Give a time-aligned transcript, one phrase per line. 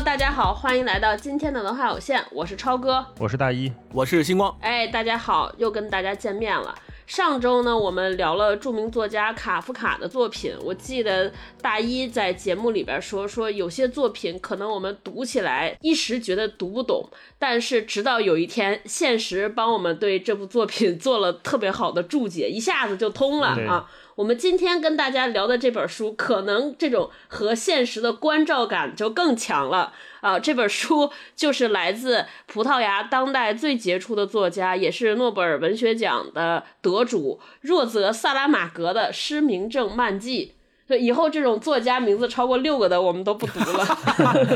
[0.00, 4.56] Hello，大家好，欢迎来到今天的文化有限，我是超哥，我是大一，我是星光。
[4.62, 6.74] 哎，大家好，又跟大家见面了。
[7.06, 10.54] 上周呢，我们聊了著名作家卡夫卡的作品。
[10.62, 17.06] 我记得大一在节目里边说，说有些作品可能我们读起来一时觉得读不懂，
[17.38, 23.90] 但是直到有一天，现实帮我们对这部作品做了特别好的注解，一下子就通了啊。
[24.20, 30.38] 我们今天跟大家聊的这本书，可能这种和现实的关照感就更强了啊！
[30.38, 40.52] 这本书就是来自葡萄牙当代最杰出的作家，也是诺贝尔文学奖的得主若泽·萨拉玛格的《失明症漫记》。
[40.96, 43.84] 以后这种作家名字超过六个的，我们都不读了。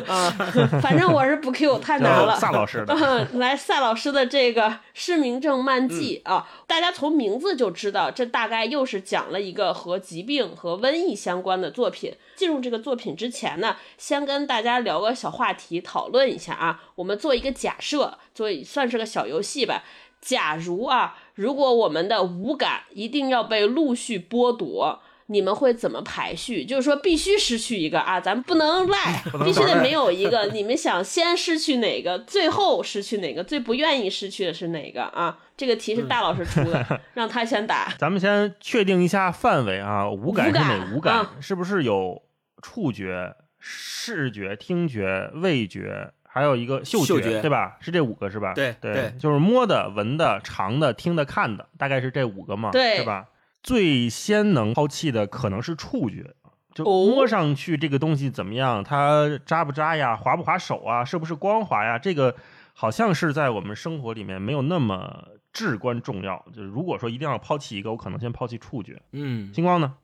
[0.81, 2.37] 反正我是不 Q，太难了。
[2.37, 12.15] 萨老师的，来萨老师的这个《失明症漫记》啊，大家从名字就知道，这大概又是讲了一个和疾病和瘟疫相关的作品。
[12.37, 16.83] 进入这个作品之前呢，先跟大家聊个小话题，讨论一下啊。
[16.97, 19.85] 我们做一个假设，做算是个小游戏吧。
[20.21, 25.01] 假如啊，如果我们的五感一定要被陆续剥夺。
[25.27, 26.65] 你们会怎么排序？
[26.65, 30.47] 就是说必须失去一个啊，咱不能赖，必须得没有一个。
[30.53, 33.43] 你们想先失去哪个，最后失去哪个？
[33.43, 35.39] 最不愿意失去的是哪个啊？
[35.57, 37.93] 这个题是大老师出的， 让他先答。
[37.99, 41.27] 咱们先确定一下范围啊，五感是哪五感？
[41.41, 42.21] 是不是有
[42.61, 47.77] 触觉、视觉、听觉、味觉，还有一个嗅觉，对吧？
[47.81, 48.53] 是这五个是吧？
[48.53, 52.71] 对对，就是摸的、闻的、尝的、听的、看的，大概是这五个嘛？
[52.73, 53.27] 对，是吧？
[53.65, 56.35] 最先能抛弃的可能是触觉，
[56.75, 61.99] 就摸上去这个东西怎么样，它扎不扎呀，滑不滑手啊，是不是光滑呀？
[61.99, 62.37] 这个
[62.75, 66.45] 好像是在我们生活里面没有那么至关重要。
[66.53, 69.01] 就是如果说一定要抛弃一个，我可能先抛弃触觉。
[69.13, 69.95] 嗯，星光呢？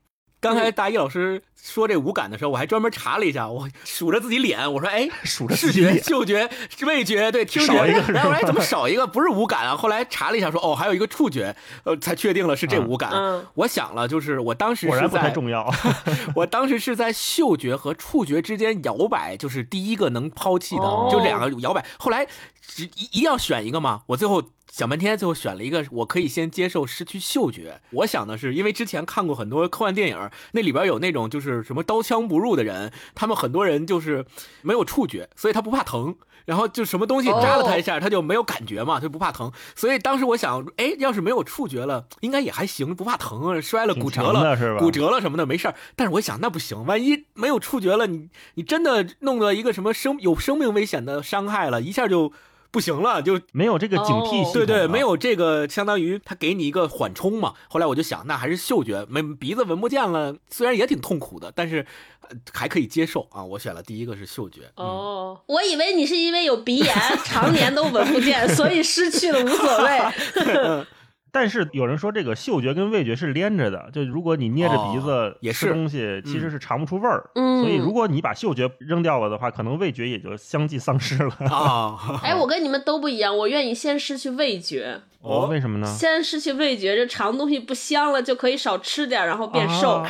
[0.41, 6.49] 刚才大一老师说这五感的时候，我还专门查了一下，我数着自己脸，我说：“哎， 数着视觉、嗅觉、
[6.81, 9.05] 味觉，对，听觉，然后哎，怎么少一个？
[9.05, 13.11] 不是五感啊？”后来查了一下，说：“哦，还有一个触觉，呃，才确定了是这五感。”
[13.53, 15.71] 我想了，就是我当时是在重要，
[16.35, 21.85] 我当时是在嗅觉和触觉之间摇摆，就是第一个能抛弃的，就两个摇摆。
[21.99, 22.25] 后来
[22.77, 24.41] 一一定要选一个嘛，我最后。
[24.71, 27.81] 想半天，最后选了一个，我可以先接受失去嗅觉。
[27.91, 34.25] 我想的是，因为之前看过很多科幻电影，那里边有那种就是什么刀枪不入的人，他们很多人就是
[34.61, 36.15] 没有触觉，所以他不怕疼，
[36.45, 39.51] 然后就什么东西扎了他一下，他就没有感觉嘛，他就不怕疼。
[39.75, 45.75] 所以当时我想，哎，要是没有触觉了，应该也还行，不怕疼，摔了骨折了，骨折了什么的没事儿。
[45.97, 52.31] 但是我想，那不行，万一没有触觉了，你你真的弄到一个什么生有生命危险的伤害了，一下就。
[52.71, 54.53] 不行了，就没有这个警惕性。
[54.53, 57.53] 对对，没有这个，相当于他给你一个缓冲嘛。
[57.67, 61.85] 后来我就想，那还是嗅觉，没鼻子闻不见了，虽然也挺痛苦的，但是
[62.53, 63.43] 还可以接受啊。
[63.43, 64.61] 我选了第一个是嗅觉。
[64.75, 66.95] 哦，我以为你是因为有鼻炎，
[67.25, 70.85] 常年都闻不见， 所以失去了无所谓。
[71.31, 77.29] 但是有人说这个嗅觉跟味觉是连着的，就如果你捏着鼻子吃东西，其实是尝不出味儿。
[77.35, 81.31] 嗯，所以如果你把嗅觉扔掉了的话，可能味觉也就相继丧失了。
[81.49, 85.01] 啊，哎，我跟你们都不一样，我愿意先失去味觉。
[85.21, 85.85] 哦，为什么呢？
[85.85, 90.03] 先失去味觉，这尝东西不香了，就可以少吃点，然后变瘦。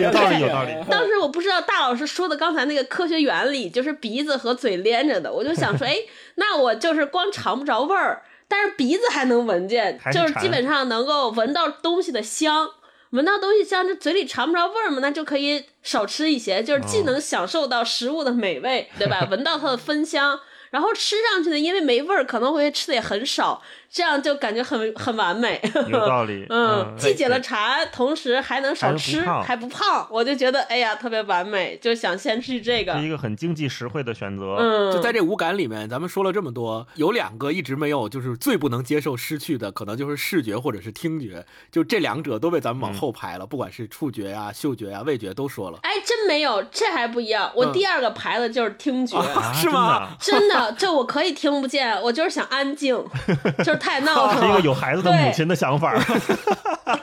[0.00, 0.72] 有道理，有道理。
[0.90, 5.96] 当时我不知道大老师说的刚才那个科学原理，就是鼻子和嘴连着的，我就想说， 哎，
[6.34, 8.22] 那我就是光尝不着味儿。
[8.48, 12.70] 但是鼻子还能闻见，就是基本上能够闻到东西的香，
[13.10, 19.26] 闻到东西香，这嘴里尝不着味儿嘛，那就可以少吃一些，就是既能享受到食物的美味，对吧？
[19.30, 23.62] 闻到它的芬香，然后吃上去呢，因为没味儿，可能会吃的也很少。
[23.90, 26.44] 这样就感觉很很完美，有道理。
[26.50, 34.56] 嗯，既解了馋，同时还能少吃，还不胖，我就觉得哎呀，特别完美，就想先吃这个，是一个很经济实惠的选择。
[34.58, 45.78] 嗯，就在这五感里面，咱们说了这么多，有两个一直没有，就是最不能接受失去的，可能就是视觉或者是听觉，就这两者都被咱们往后排了，不管是触觉呀、嗅觉呀、味觉都说了。
[45.82, 47.50] 哎，真没有，这还不一样。
[47.54, 49.18] 我第二个排的就是听觉，
[49.54, 50.10] 是吗？
[50.20, 52.94] 真的，就我可以听不见，我就是想安静，
[53.64, 53.77] 就。
[53.78, 55.94] 太闹了， 是一个有孩子的母亲的想法。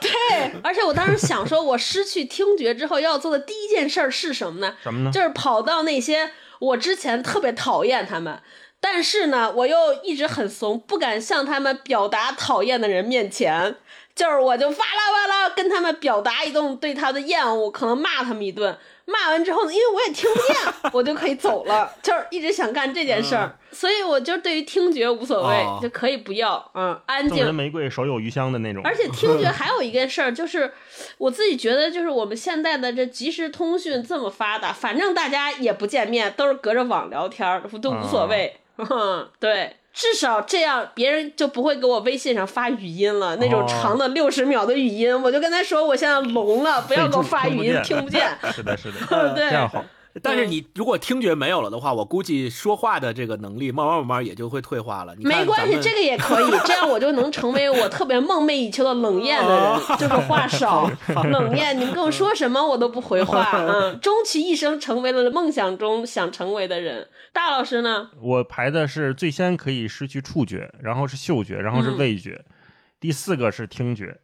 [0.00, 0.10] 对，
[0.62, 4.74] 而且我当时想说，我失去听觉之后要做的第一件事儿是什么呢？
[4.82, 5.10] 什么呢？
[5.12, 8.40] 就是跑到那些我之前特别讨厌他们，
[8.80, 13.76] 但是呢，我又一直很怂，不敢向他们表达讨厌的人面前。
[14.16, 18.76] 就是我就哇啦哇啦跟他们表达一顿对他的厌恶，可能骂他们一顿。
[19.04, 21.88] 骂完之后呢，因为我也听不见， 我就可以走了。
[22.02, 27.54] 就是一直想干这件事儿，所以我就对于听觉无所谓，就可以不要，嗯，安静。
[27.54, 28.82] 玫瑰手有余香的那种。
[28.84, 30.72] 而且听觉 还有一件事儿，就是
[31.18, 38.56] 我自己觉得，就是我们现在的这即时通讯这么发达，反正大家也不见面，都是隔着网聊天，都无所谓。
[39.40, 39.76] 对。
[39.98, 43.34] 至少这样，别人就不会给我微信上发语音了。
[43.36, 48.28] 那种长的六十秒的语音，我就跟他说，我现在聋了，不要给我发语音，听不见。
[48.52, 48.98] 是的，是的，
[49.34, 49.82] 对，这样好。
[50.22, 55.14] 但是你如果听觉没有了的话，我估计说话的这个能力慢慢慢慢也就会退化了。
[55.18, 60.90] 没关系，这个也可以，这样我就能成为我特别梦寐以求的冷 艳的人，就是话少、
[61.30, 61.78] 冷艳。
[61.78, 63.50] 你们跟我说什么，我都不回话。
[63.68, 67.08] 嗯，终其一生成为了梦想中想成为的人。
[67.32, 68.10] 大老师呢？
[68.20, 72.44] 我排的是最先可以失去触觉，然后是嗅觉，然后是味觉，
[72.98, 74.18] 第四个是听觉。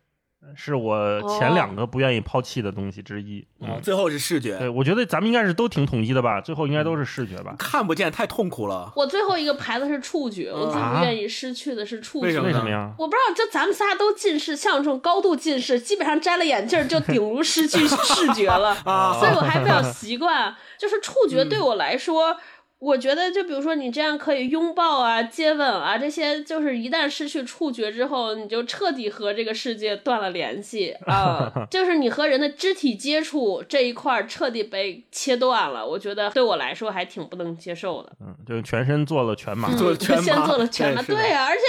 [0.56, 4.58] 是我前两个不愿意抛弃的东西之一，嗯，最后是视觉。
[4.58, 7.54] 对，我觉得咱们应该是都挺统一的吧，最后应该都是视觉吧。
[7.58, 8.92] 看不见太痛苦了。
[8.96, 12.26] 我最后一个排的是触觉，我最不愿意失去的是触觉。
[12.26, 12.92] 为什么呀？
[12.98, 18.74] 我不知道，就咱们仨都近视，像这种高度近视，基本上摘了眼镜就顶如失去 视觉了，
[19.18, 20.54] 所以我还比较习惯。
[20.78, 22.36] 就是触觉对我来说。
[22.82, 31.48] 我觉得，就比如说你这样可以拥抱啊、接吻啊，这些就是一旦失去触觉之后，你就彻底和这个世界断了联系啊！
[31.70, 35.86] 就是你和人的肢体接触这一块彻底被切断了。
[35.86, 38.10] 我觉得对我来说还挺不能接受的。
[38.20, 41.62] 嗯，就全身做了全麻，做全麻，先做了全麻，对啊，而且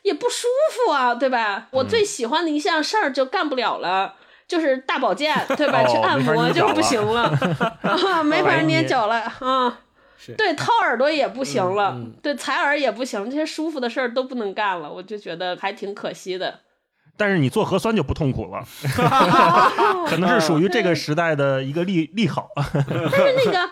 [0.00, 1.68] 也不舒服啊，对吧？
[1.72, 4.14] 我最喜欢的一项事儿就干不了了，
[4.48, 5.84] 就是大保健，对吧？
[5.84, 7.30] 去按摩就不行了，
[7.84, 9.80] 啊没法捏脚了啊。
[10.36, 16.60] 对，掏耳朵也不行了，对，采耳也不行，这些舒服的事儿都不能干了，我就觉得还挺可惜的。
[17.16, 18.64] 但是你做核酸就不痛苦了，
[20.06, 22.48] 可能是属于这个时代的一个利利好。
[22.56, 23.70] 但是那个。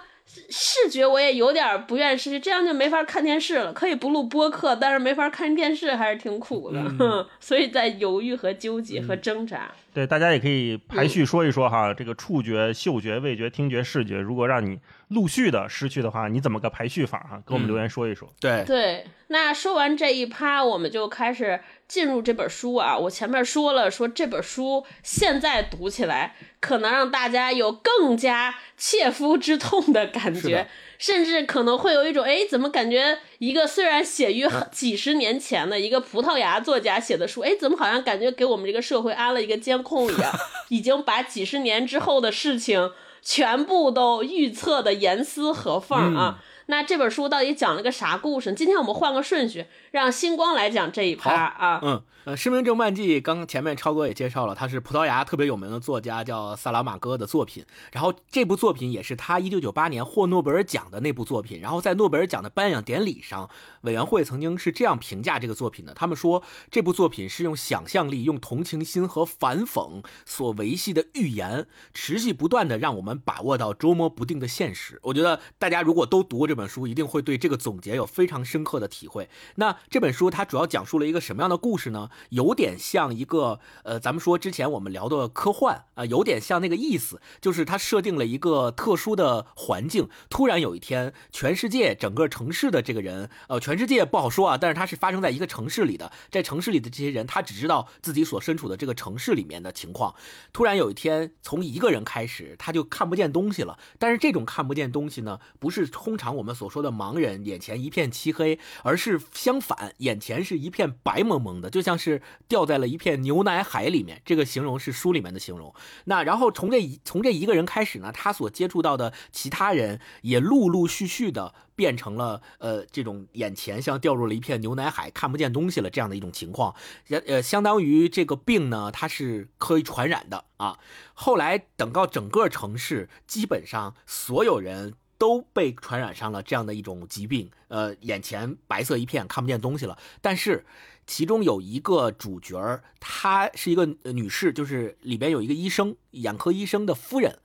[0.50, 3.72] 视觉我也有点不愿意失去，这样就没法看电视了。
[3.72, 7.26] 可以不录播客，但是没法看电视，还是挺苦的。
[7.40, 9.70] 所以在犹豫和纠结和挣扎。
[9.94, 14.78] 对，大家也可以排序说一说哈，这个触觉、嗅觉、味觉、听觉、视觉，如果让你
[15.08, 17.42] 陆续的失去的话，你怎么个排序法哈？
[17.46, 18.28] 给我们留言说一说。
[18.38, 21.58] 对对，那说完这一趴，我们就开始
[21.88, 22.96] 进入这本书啊。
[22.96, 26.36] 我前面说了，说这本书现在读起来。
[26.58, 30.66] 可能让大家有更加切肤之痛的感觉，
[30.98, 40.32] 甚至可能会有一种，哎，怎么感觉一个虽然写于几十年前的一个葡萄牙作家写的书，哎，怎么好像感觉给我们这个社会安了一个监控一样，
[40.70, 42.90] 已经把几十年之后的事情
[43.22, 46.42] 全部都预测的严丝合缝啊。
[46.68, 48.52] 那这本书到底讲了个啥故事？
[48.54, 49.66] 今天我们换个顺序，
[49.96, 51.80] 让星光来讲这一趴啊。
[51.82, 57.64] 嗯，呃，《失明症漫记》刚前面超哥也介绍了，他是葡萄牙特别有名的作家，叫萨拉马戈的作品。
[57.92, 61.60] 然后这部作品也是他一九九八年获诺贝尔奖的那部作品。
[61.60, 63.48] 然后在诺贝尔奖的颁奖典礼上，
[63.82, 74.98] 委员会曾经是这样评价这个作品的：他们说这部作品是用想象力、用同情心和反讽所维系的预言，持续不断的让我们把握到捉摸不定的现实。
[75.02, 76.46] 我觉得大家如果都读过。
[76.46, 79.28] 这本书一定会对这个总结有非常深刻的体会。
[79.56, 82.08] 那这本书它主要讲述了一个什么样的故事呢？
[82.30, 90.08] 有点像一个呃，咱们说之前我们聊的科幻啊，有点像那个意思，就是它设定了一个特殊的环境。
[90.30, 100.14] 突然有一天，全世界整个城市的这个人，呃，全世界不好说啊，但是它是发生在一个城市里的，在城市里的这些人，他只知道自己所身处的这个城市里面的情况。
[100.54, 103.78] 突然有一天，从一个人开始，他就看不见东西了。
[103.98, 106.46] 但是这种看不见东西呢，不是通常我们。
[106.46, 114.20] 我们所说的盲人眼前一片漆黑，而是相反，眼前是一片白蒙蒙的，就像是掉在了一片牛奶海里面。
[114.24, 115.74] 这个形容是书里面的形容。
[116.04, 126.74] 那然后从这一从这一个人开始呢，他所接触到的其他人也陆陆续续的变成了呃这种眼前像掉入了一片牛奶海，看不见东西了这样的一种情况。
[127.08, 130.78] 呃，相当于这个病呢，它是可以传染的啊。
[131.14, 134.94] 后来等到整个城市基本上所有人。
[135.18, 139.96] 都被传染上了这样的一种疾病，呃，眼前白色一片，看不见东西了。
[140.20, 140.66] 但是，
[141.06, 147.38] 其中有一个主角她是一个女士，就是里边有一个医生，眼科医生的夫人。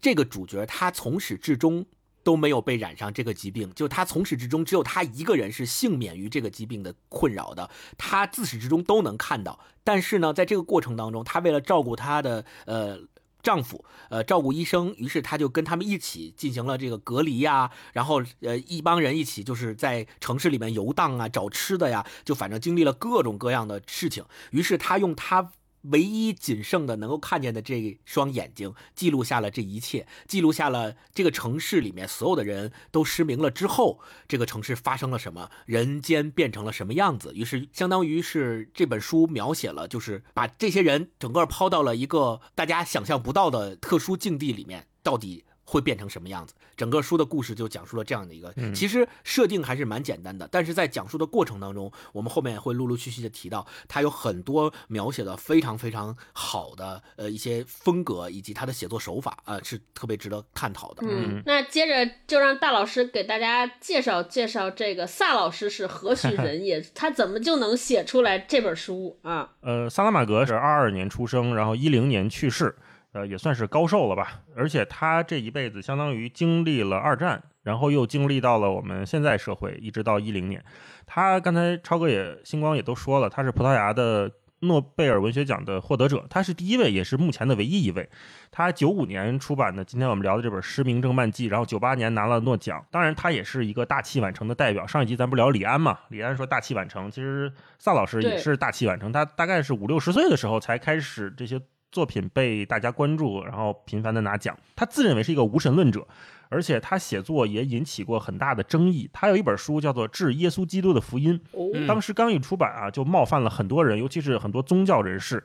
[0.00, 1.86] 这个主角她从始至终
[2.22, 7.70] 都没有被染上这个疾病，就她从始至终只有她一个人是幸免于这个疾病的困扰的。
[7.96, 13.00] 她自始至终都能看到，但是呢，在这个过程当中，她为了照顾她的呃。
[13.46, 24.24] 丈夫，呃，照顾医生，于是她就跟他们一起进行了这个隔离呀，然后，呃，一帮人一起就是在城市里面游荡啊，找吃的呀，就反正经历了各种各样的事情。
[24.50, 25.52] 于是她用她
[25.90, 37.32] 唯一仅剩的能够看见的这双眼睛，记录下了这一切，记录下了这个城市里面所有的人都失明了之后，这个城市发生了什么，人间变成了什么样子。
[37.34, 45.44] 于是，相当于是这本书描写了，就是把这些人整个抛到了一个大家想象不到的特殊境地里面，到底。
[45.66, 46.54] 会变成什么样子？
[46.76, 61.06] 整个书的故事就讲述了这样的一个，其实设定还是蛮简单的，但是在讲述的过程当中，我们后面会陆陆续续的提到，它有很多描写的非常非常好的呃一些风格以及他的写作手法啊，是特别值得探讨的。
[61.06, 69.50] 嗯，那接着就让大老师给大家介绍介绍这个萨老师是何许人也， 他怎么就能写出来这本书啊？
[69.62, 72.76] 呃，萨拉马格是二二年出生，然后一零年去世。
[73.16, 74.42] 呃，也算是高寿了吧。
[74.54, 80.62] 而且他这一辈子相当于经历了二战，然后又经历到了我们现在社会，一直到一零年。
[81.06, 84.30] 他刚才超哥也星光也都说了，他是葡萄牙的
[84.60, 88.06] 诺贝尔文学奖的获得者，他是第一位，也是目前的唯一一位。
[88.50, 92.84] 他九五年出版的今天我们聊的这本《失明症漫记》，然后九八年拿了诺奖。
[92.90, 94.86] 当然，他也是一个大器晚成的代表。
[94.86, 96.00] 上一集咱不聊李安嘛？
[96.10, 99.10] 李安说大器晚成，其实萨老师也是大器晚成。
[99.10, 101.58] 他大概是五六十岁的时候才开始这些。
[101.96, 104.54] 作品被大家关注，然后频繁的拿奖。
[104.74, 106.06] 他自认为是一个无神论者，
[106.50, 109.08] 而且他写作也引起过很大的争议。
[109.14, 111.40] 他有一本书叫做《致耶稣基督的福音》，
[111.86, 115.42] 当时刚一出版啊，就冒犯了很多人，尤其是很多宗教人士，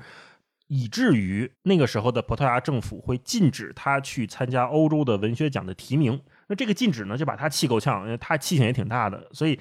[0.67, 6.19] 以至于那个时候的葡萄牙政府会禁止他去参加欧洲的文学奖的提名。
[6.47, 9.57] 那这个禁止呢，就把他气够呛，因为他气性也挺大的，所以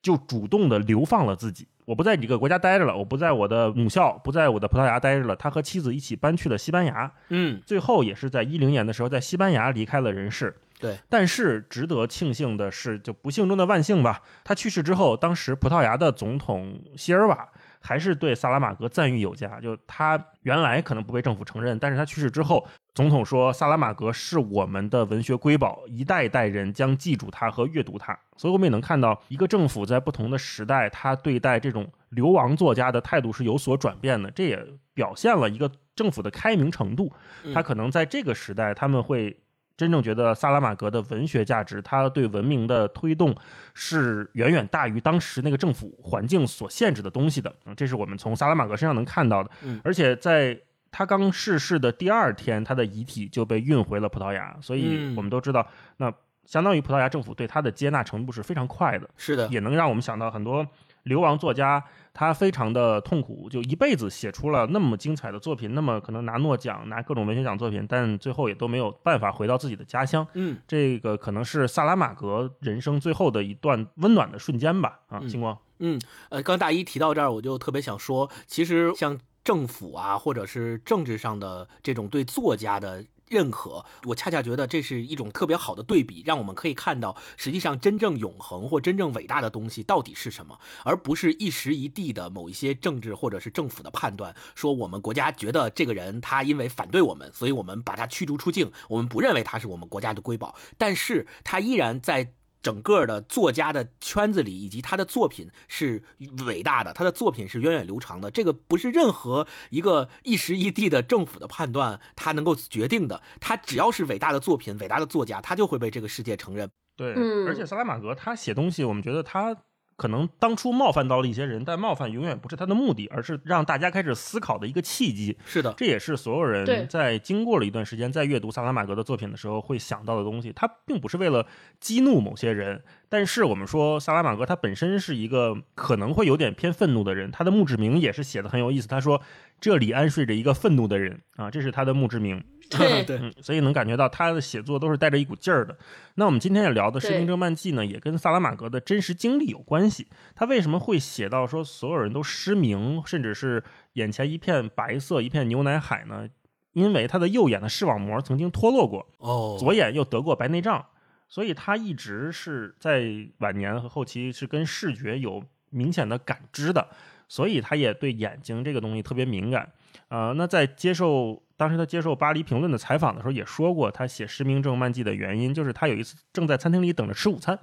[0.00, 1.68] 就主动的流放了自己。
[1.90, 5.34] 我不在这个国家待着了，我不在我的母校，不在我的葡萄牙待着了。
[5.34, 10.54] 他和妻子一起搬去了西班牙，嗯，最后也是在一零年的时候在西班牙离开了人世。
[10.78, 14.22] 对，但是值得庆幸的是，就不幸中的万幸吧。
[14.44, 17.48] 他去世之后，当时葡萄牙的总统希尔瓦
[17.80, 19.60] 还是对萨拉马格赞誉有加。
[19.60, 22.66] 就他原来可能不被政府承认，但是他去世之后。
[22.92, 34.28] 总统说：“萨拉马格是我们的文学瑰宝，一代一代人将记住他和阅读他。”所以，我们也能看到，一个政府在不同的时代，他对待这种流亡作家的态度是有所转变的。
[34.32, 37.10] 这也表现了一个政府的开明程度。
[37.54, 39.40] 他可能在这个时代，他们会
[39.80, 43.34] 真正觉得萨拉玛格的文学价值，他对文明的推动
[43.72, 47.50] 是远远大于当时那个政府环境所限制的东西的。
[47.74, 49.50] 这是我们从萨拉玛格身上能看到的。
[49.82, 50.60] 而且在
[50.90, 56.12] 他刚逝世的第二天，他的遗体就被运回了葡萄牙，所以我们都知道，那
[56.44, 59.08] 相当于葡萄牙政府对他的接纳程度是非常快的。
[59.16, 60.66] 是的，也能让我们想到很多
[61.04, 70.26] 流亡作家，他非常的痛苦，就一辈子写出了那么精彩的作品，那么可能拿诺奖、拿各种文学奖作品，但最后也都没有办法回到自己的家乡。
[70.34, 75.00] 嗯，这个可能是萨拉马格人生最后的一段温暖的瞬间吧。
[75.08, 75.56] 啊，星光。
[75.78, 79.18] 嗯，呃，刚大一提到这儿，我就特别想说，其实像。
[79.42, 94.34] 政府啊，或者是政治上的这种对作家的认可，我恰恰觉得这是一种特别好的对比，让我们可以看到，实际上真正永恒或真正伟大的东西到底是什么，而不是一时一地的某一些政治或者是政府的判断。
[94.56, 102.32] 说我们国家觉得这个人他因为反对我们，所以我们把他驱逐出境，我们不认为他是我们国家的瑰宝，但是他依然在。
[102.62, 106.02] 整个的作家的圈子里，以及他的作品是
[106.46, 108.30] 伟大的，他的作品是源远流长的。
[108.30, 113.22] 这个不是任何一个一时一地的政府的判断，他能够决定的。
[113.40, 116.70] 他只要是伟大的作品、伟大的作家，他就会被这个世界承认。
[116.96, 117.14] 对，
[117.46, 119.56] 而且萨拉玛格他写东西，我们觉得他。
[120.00, 125.36] 可能当初冒犯到了一些人，但冒犯永远不是他的目的，而是让大家开始思考的一个契机。
[125.44, 130.54] 是的，这也是所有人在经过了一段时间在阅读萨拉马格的作品的时候会想到的东西。
[130.56, 131.46] 他并不是为了
[131.80, 137.30] 激怒某些人，但是我们说萨拉马格他本身是一个可能会有点偏愤怒的人。
[137.30, 139.20] 他的墓志铭也是写的很有意思，他说
[139.60, 142.42] ：“这里安睡着一个愤怒的人啊，这是他的墓志铭。”
[142.78, 145.76] 对对，所以能感觉到他的写作都是带着一股劲儿的。
[146.14, 150.06] 那我们今天要聊的《士兵正漫记》呢，也跟萨拉玛格的真实经历有关系。
[150.34, 153.62] 他为什么会写到说所有人都失明，甚至是
[153.94, 156.28] 眼前一片白色、一片牛奶海呢？
[156.72, 160.86] 因为他的右眼的视网膜曾经脱落过，哦，左眼又得过白内障，
[161.28, 166.86] 所以他一直是在晚年和后期是跟视觉有明显的感知的，
[167.26, 169.68] 所以他也对眼睛这个东西特别敏感。
[170.10, 171.42] 啊，那在接受。
[171.60, 177.58] 当时他接受巴黎评论的采访的时候，也说过他写失明症漫记的原因，就是他有一次正在餐厅里等着吃午餐，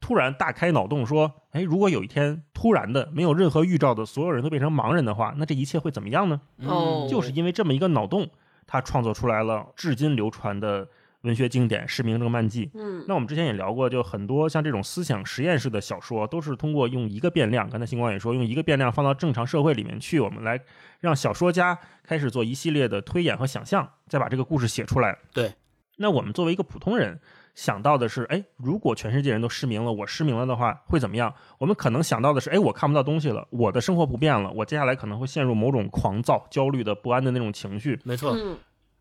[0.00, 8.30] 突然大开脑洞说：“哎，如果有一天突然的没有任何预兆的所有人都变成盲人的话，那这一切会怎么样呢？”哦，就是因为这么一个脑洞，
[8.64, 10.86] 他创作出来了至今流传的
[11.22, 12.66] 文学经典《失明症漫记》。
[12.74, 20.60] 嗯，那我们之前也聊过，就很多像这种思想实验式的小说，都是通过用一个变量，刚才星光也说，用一个变量放到正常社会里面去，我们来
[21.00, 25.18] 让小说家开始做一系列的推演和想象，再把这个故事写出来。
[25.32, 25.52] 对，
[25.96, 27.20] 那我们作为一个普通人。
[27.54, 31.34] 想到的是，哎，如果全世界人都失明了，我失明了的话会怎么样？
[31.58, 38.00] 我们可能想到的是，哎，我看不到东西了，我的生活不变了，我接下来可能会陷入某种狂躁、焦虑的不安的那种情绪。
[38.04, 38.34] 没错，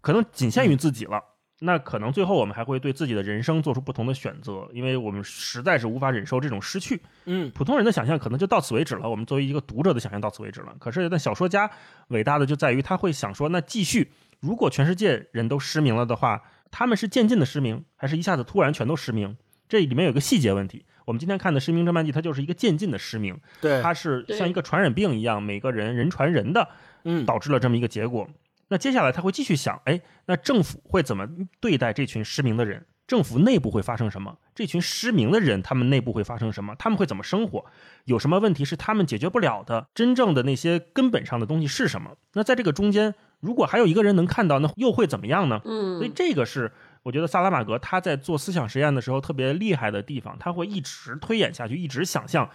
[0.02, 1.24] 可能仅限于自己了。
[1.64, 7.00] 那可能最后我们还会对自己的人生做出不同的选择，因为我们实在是无法忍受这种失去。
[7.26, 9.10] 嗯，普通人的想象可能就到此为止了。
[9.10, 10.76] 我们作为一个读者的想象到此为止了。
[10.80, 11.70] 可是那小说家
[12.08, 16.42] 伟大的就在于他会想说，那继续，如果全世界人都失明了的话。
[16.74, 19.36] 他们是渐进的失明，还是一下子突然全都失明？
[19.68, 20.86] 这里面有个细节问题。
[21.04, 26.70] 我们今天看的《失明症漫记》，它就是一个渐进的失明，对，它是像一个传染病一样，每个人人传人的，
[27.04, 28.26] 嗯，导致了这么一个结果。
[28.72, 31.28] 那接下来他会继续想，哎，那政府会怎么
[31.60, 32.86] 对待这群失明的人？
[33.06, 34.38] 政府内部会发生什么？
[34.56, 36.74] 这群失明的人，他们内部会发生什么？
[36.80, 37.66] 他们会怎么生活？
[38.06, 39.88] 有什么问题是他们解决不了的？
[39.94, 42.16] 真正的那些根本上的东西是什么？
[42.32, 45.62] 那在这个中间，如果还有一个人能看到，那又会怎么样呢？
[45.66, 46.72] 嗯，所以这个是。
[47.04, 52.48] 我觉得萨拉玛格他在做思想实验的时候特别厉害的地方，他会一直推演下去，一直想象，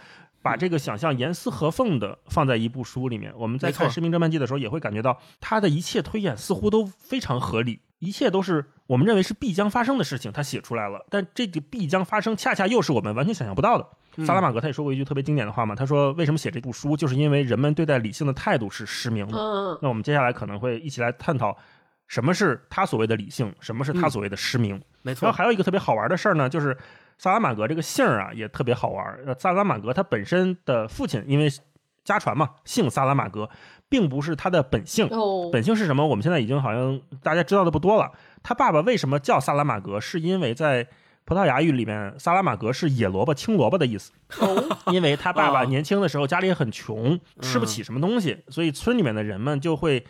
[0.46, 3.32] 把这个想象严丝合缝的放在一部书里面。
[3.36, 11.04] 我们在看《失明侦探记》的时候，也会感觉到他的一切推演似乎都非常合理，一切都是我们认为是必将发生的事情，他写出来了。
[11.10, 14.24] 但这个必将发生，恰恰又是我们完全想象不到的。
[14.24, 19.36] 萨拉玛格他也说过一句特别经典的话嘛，他说：“为什么写这部书，就是因为人们对待理性的态度是失明的。”
[19.82, 21.56] 那我们接下来可能会一起来探讨。
[22.06, 23.52] 什么是他所谓的理性？
[23.58, 24.80] 什么是他所谓的失明？
[25.02, 25.26] 没错。
[25.26, 26.76] 然后还有一个特别好玩的事儿呢，就是
[27.18, 29.18] 萨拉玛格这个姓儿啊，也特别好玩。
[29.38, 31.48] 萨拉玛格他本身的父亲，因为
[32.04, 33.48] 家传嘛，姓萨拉玛格，
[33.88, 35.08] 并不是他的本姓。
[35.10, 35.48] 哦。
[35.52, 36.06] 本姓是什么？
[36.06, 38.12] 我们现在已经好像大家知道的不多了。
[38.42, 40.00] 他爸爸为什么叫萨拉玛格？
[40.00, 40.86] 是因为在
[41.24, 44.12] 葡萄牙语里面，萨拉玛格是野萝卜、青萝卜的意思。
[44.38, 44.76] 哦。
[44.92, 50.04] 因为他爸爸年轻的时候家里很穷，吃不起什么东西，所以村里面的人们就会。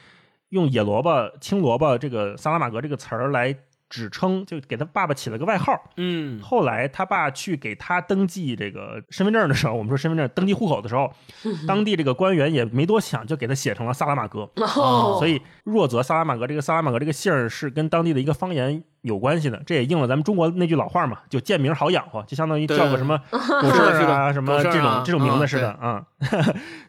[0.51, 3.53] 用野萝卜、青萝卜这个萨拉玛格这个词儿来
[3.89, 5.73] 指称，就给他爸爸起了个外号。
[5.97, 11.13] 嗯，后来他爸去给他登记这个身份证的时候，我们说身份证登记户口的时候，
[11.67, 14.51] 当地这个官员也没多想，就给他写成了萨拉玛格。
[14.57, 19.63] 哦，所以若泽萨拉玛格这个萨拉玛格这个姓儿是跟当地的一个方言有关系的。
[19.65, 26.05] 这也应了咱们中国那句老话嘛，就见名好养活，就相当于叫个什么 狗剩啊什么这种这种名字似的啊。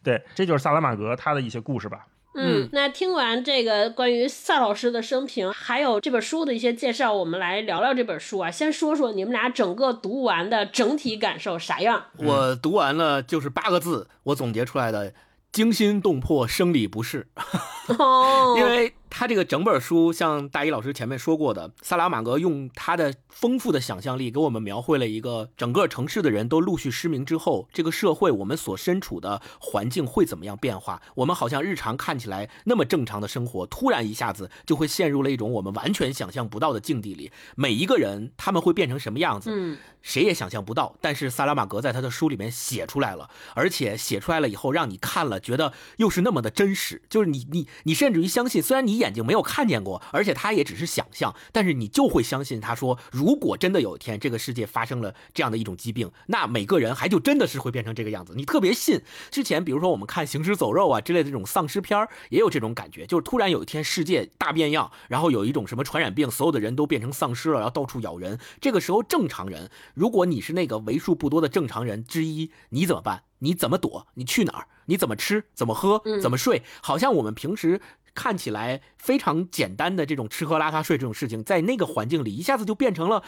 [0.04, 2.06] 对， 这就是萨拉玛格他的一些故事吧。
[2.38, 8.52] 嗯，那听完这个关于萨老师的生平，还有这本书的一些介绍，我们来聊聊这本书啊。
[8.52, 12.06] 先说说你们俩整个读完的整体感受啥样？
[12.18, 15.14] 我读完了就是八个字，我总结出来的：
[15.52, 17.28] 惊心动魄，生理不适。
[17.98, 18.94] 哦，因为。
[19.10, 31.02] 他这个整本书，像大一老师前面说过的，萨拉玛格用他的丰富的想象力，给我们描绘了一个整个城市的人都陆续失明之后，这个社会我们所身处的环境会怎么样变化？
[31.16, 37.32] 我们好像日常看起来那么正常的生活，突然一下子就会陷入了一种我们完全想象不到的境地里。
[37.56, 39.50] 每一个人他们会变成什么样子？
[39.52, 40.96] 嗯，谁也想象不到。
[41.00, 48.98] 但是萨拉玛格在他的书里面写出来了，而且写出来了以后，让你看了觉得又是那么的真实，就是你你你甚至于相信，虽然你。
[48.98, 58.34] 眼睛没有看见过，而且他也只是想象，但是你就会相信他说，如果真的有一天这个世界发生了这样的一种疾病，那每个人还就真的是会变成这个样子。
[58.36, 59.00] 你特别信。
[59.30, 68.40] 之前比如说我们看《行尸走肉》啊之类的这种丧尸片也有这种感觉，就是突然有一天世界大变样，然后有一种什么传染病，所有的人都变成丧尸了，然后到处咬人。
[68.60, 73.24] 这个时候正常人，如果你是那个为数不多的正常人之一，你怎么办？
[73.40, 74.06] 你怎么躲？
[74.14, 74.68] 你去哪儿？
[74.86, 75.46] 你怎么吃？
[75.56, 76.04] 怎么喝？
[76.22, 76.62] 怎么睡？
[76.84, 77.82] 好像我们平时。
[78.14, 83.22] 看起来非常简单的这种吃喝拉撒睡这种事情，在那个环境里一下子就变成了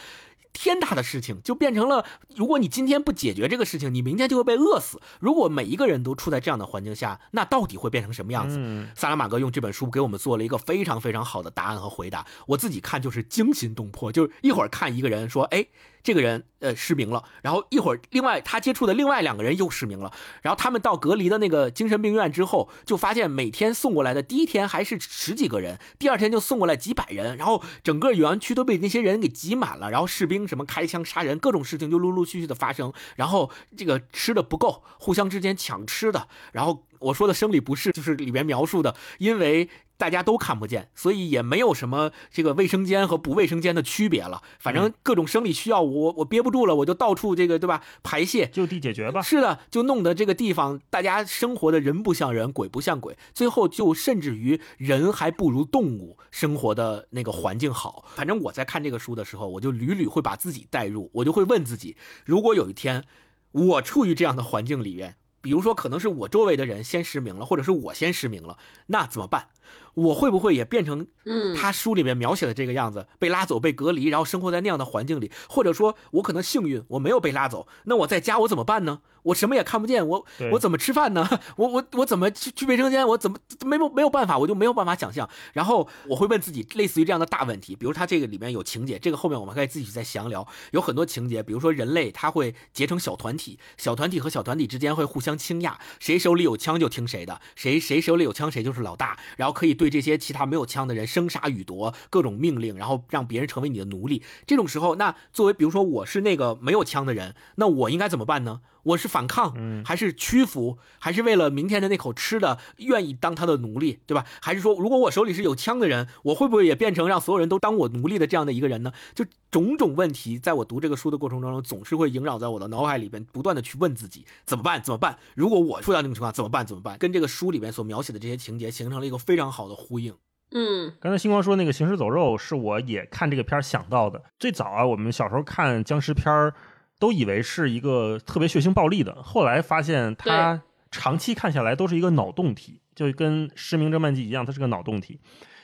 [0.52, 2.04] 天大的事情，就变成了
[2.34, 5.00] 如果你今天不解决这个事情，你明天就会被饿死。
[5.20, 8.58] 如果每一个人都处在这样的环境下，那到底会变成什么样子？
[8.96, 12.26] 萨拉马戈用这本书给我们做了一个非常非常好的答案和回答。
[12.48, 15.64] 我自己看就是惊心动魄，就是一会儿看一个人说，哎。
[16.02, 39.68] 这个人呃失明了，然后一会儿另外他接触的另外两个人又失明了，然后他们到隔离的那个精神病院之后，就发现每天送过来的第一天还是十几个人，第二天就送过来几百人，然后整个园区都被那些人给挤满了，然后士兵什么开枪杀人，各种事情就陆陆续续的发生，然后这个吃的不够，互相之间抢吃的，然后我说的生理不适就是里面描述的，因为。
[40.00, 44.42] 大家都看不见，所以也没有什么这个卫生间和不卫生间的区别了。
[44.58, 47.82] 反正各种生理需要，我我憋不住了，我就到处这个对吧？
[48.02, 49.20] 排泄就地解决吧。
[49.20, 58.06] 是的，就弄得这个地方大家生活的人不像人，鬼不像鬼，最后就甚至于人还不如动物生活的那个环境好。
[58.16, 63.04] 反正我在看这个书的时候，我就屡屡会把自己带入，我就会问自己：如果有一天
[63.52, 69.48] 我处于这样的环境里面，比如说可能是我周围的人先失明了，或者是我先失明了，那怎么办？
[69.94, 75.30] 我会不会也变成，嗯，他书里面描写的这个样子，被拉走、被隔离，然后生活在那样的环境里？
[75.48, 79.00] 或者说，我可能幸运，我没有被拉走，那我在家我怎么办呢？
[79.22, 81.28] 我什么也看不见，我我怎么吃饭呢？
[81.56, 83.06] 我我我怎么去去卫生间？
[83.06, 84.38] 我怎么没有没有办法？
[84.38, 85.28] 我就没有办法想象。
[85.52, 90.46] 然后我会问自己类似于这样的大问题，比如他这个里面有情节，这个后面我们可以自己再详聊。
[90.72, 104.22] 有很多情节，比如说人类他会结成小团体，小团体和小团体之间会互相倾轧，谁手里有枪就听谁的，谁谁手里有枪谁就是老大，然后可以对这些其他没有枪的人生杀予夺，各种命令，然后让别人成为你的奴隶。
[104.46, 108.60] 这种时候，那作为比如说我是那个没有枪的人，那我应该怎么办呢？
[108.82, 114.24] 我是反抗，还是屈服，还是为了明天的那口吃的愿意当他的奴隶，对吧？
[114.40, 118.92] 还是说，如果我手里是有枪的人，我会不会也变成让所有人都当我奴隶的这样的一个人呢？
[119.14, 124.82] 就种种问题，在我读这个书的过程当中，总是会萦绕在我的脑海里边，不断的去问自己怎么办？
[124.82, 125.18] 怎么办？
[125.34, 126.64] 如果我处到那种情况，怎么办？
[126.64, 126.96] 怎么办？
[126.98, 130.14] 跟这个书里面所描写的这些情节形成了一个非常好的呼应。
[130.52, 134.22] 嗯，刚才星光说那个行尸走肉，是我也看这个片儿想到的。
[134.38, 136.54] 最早啊，我们小时候看僵尸片儿。
[137.00, 145.18] 都以为是一个特别血腥暴力的，后来发现它长期看下来都是一个脑洞体，就跟《失明症漫记》一样，它是个脑洞体。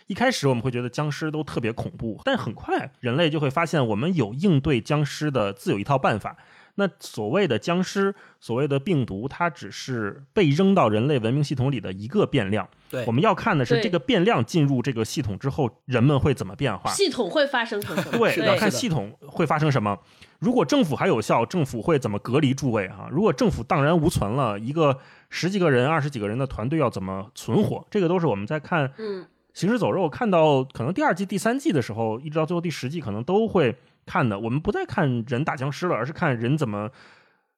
[0.06, 6.36] 一开始我们会觉得僵尸都特别恐怖，但很快人类就会发现我们有应对僵尸的自有一套办法。
[6.76, 12.68] 那所谓的僵尸，所谓的病毒，它只是被扔到人类文明系统里的一个变量。
[12.90, 16.92] 对，我们要看的是这个变量进入这个系统之后，人们会怎么变化？
[16.92, 18.18] 系统会发生什么？
[18.18, 19.98] 对，要看系统会发生什么。
[20.38, 22.88] 如果政府还有效，政府会怎么隔离诸位？
[22.88, 24.98] 哈，如果政府荡然无存了，一个
[25.30, 27.86] 十几个人、二十几个人的团队要怎么存活？
[27.90, 28.88] 这个都是我们在看
[29.54, 33.76] 《行尸走肉》看到可能第二季、第三季的时候，一直到最后第十季，可能都会。
[34.08, 36.88] 看的，我们不再看人打僵尸了，而是看人怎么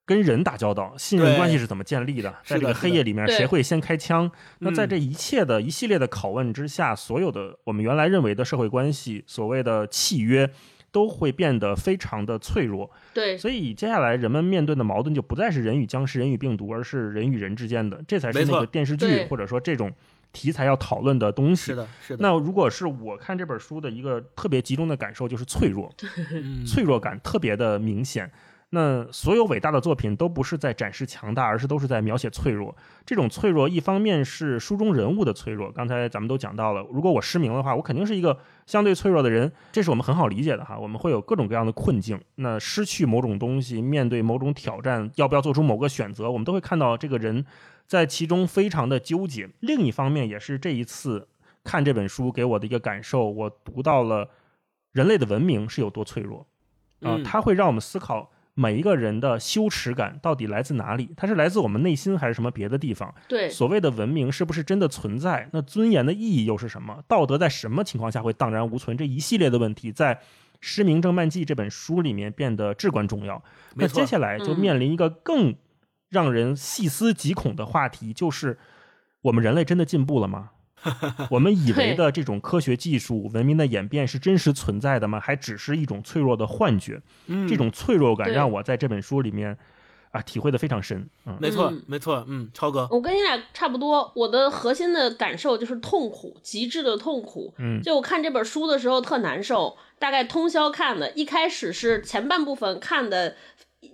[0.07, 2.35] 跟人打交道，信任关系是怎么建立的。
[2.43, 4.31] 在这个黑夜里面，谁会先开枪？
[4.61, 10.51] 那在这一切的一系列的拷问之下，所有的我们原来认为的社会关系，所谓的契约，
[10.91, 12.91] 都会变得非常的脆弱。
[13.15, 18.03] 对，所以接下来人们面对的矛盾就不再是人与僵尸、人与病毒，而是人与人之间的。
[18.07, 19.93] 这才是那个电视剧或者说这种。
[20.31, 22.23] 题材要讨论的东西是的，是的。
[22.23, 25.91] 那如果是我看这本书的一个特别集中的感受，就是脆弱，
[26.67, 28.31] 脆弱感特别的明显。
[28.71, 32.77] 那所有伟大的作品都不是在展示强大，而是都是在描写脆弱。
[33.07, 35.73] 这种脆弱，一方面是书中人物的脆弱。
[35.73, 40.79] 刚才咱们都讲到了，如果我失明的话，我肯定是一个相对脆弱的人，这是我们很好理解的哈。
[40.79, 47.45] 我们会有各种各样的困境，那失去某种东西，面对某种挑战，要不要做出某个选择，我们都会看到这个人。
[47.87, 49.49] 在其中非常的纠结。
[49.61, 51.27] 另一方面，也是这一次
[51.65, 54.29] 看这本书给我的一个感受，我读到了
[54.93, 56.47] 人类的文明是有多脆弱
[57.01, 57.19] 啊！
[57.25, 61.11] 它会让我们思考每一个人的羞耻感到底来自哪里？
[61.17, 63.15] 它是来自我们内心，还是什么别的地方？
[63.29, 65.49] 对，所谓的文明是不是真的存在？
[65.53, 67.03] 那尊严的意义又是什么？
[67.07, 68.97] 道德在什么情况下会荡然无存？
[68.97, 70.15] 这一系列的问题，在
[70.61, 73.43] 《失明症漫记》这本书里面变得至关重要。
[73.77, 75.55] 那接下来就面临一个更。
[76.11, 78.59] 让人细思极恐的话题就是：
[79.21, 80.53] 我们人类真的进步了吗？
[81.31, 85.19] 我们以为的这种科学技术、文明的演变是真实存在的吗？
[85.21, 87.01] 还只是一种脆弱的幻觉？
[87.49, 89.57] 这种脆弱感让我在这本书里面
[90.11, 91.09] 啊体会的非常深。
[91.27, 92.25] 嗯，没错，没错。
[92.29, 94.13] 嗯，超哥，我跟你俩差不多。
[94.15, 97.53] 我的核心的感受就是痛苦，极致的痛苦。
[97.59, 101.11] 嗯，就我看这本书的时候特难受，大概通宵看的。
[101.13, 103.37] 一开始是前半部分看的。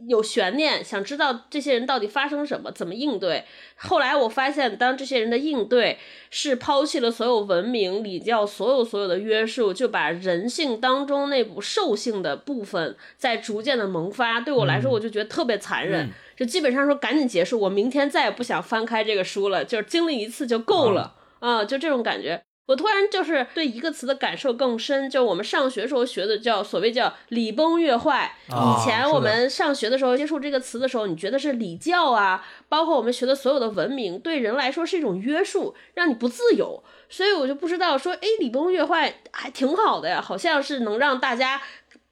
[0.09, 3.45] 有悬念，想知道这些人到底发生什么，怎么应对。
[3.77, 5.99] 后来我发现，当这些人的应对
[6.31, 14.41] 是抛弃了所有文明礼教，所有所有的约束，就把人性当中那股兽性的部分在逐渐的萌发。
[14.41, 22.43] 对我来说，我就觉得特别残忍，就基本上说赶紧结束，我明天再也不想翻开这个书了，就是经历一次就够了啊，就这种感觉。
[22.67, 28.37] 我突然就是对一个词的感受更深，就我们上学时候学的叫所谓叫礼崩乐坏。
[28.49, 36.83] 以前我们上学的时候接触这个词的时候，你觉得是礼教啊，包括我们学的所有的文明，对人来说是一种约束，让你不自由。
[37.11, 41.61] 所以我就不知道说，哎，礼崩乐坏还挺好的呀，好像是能让大家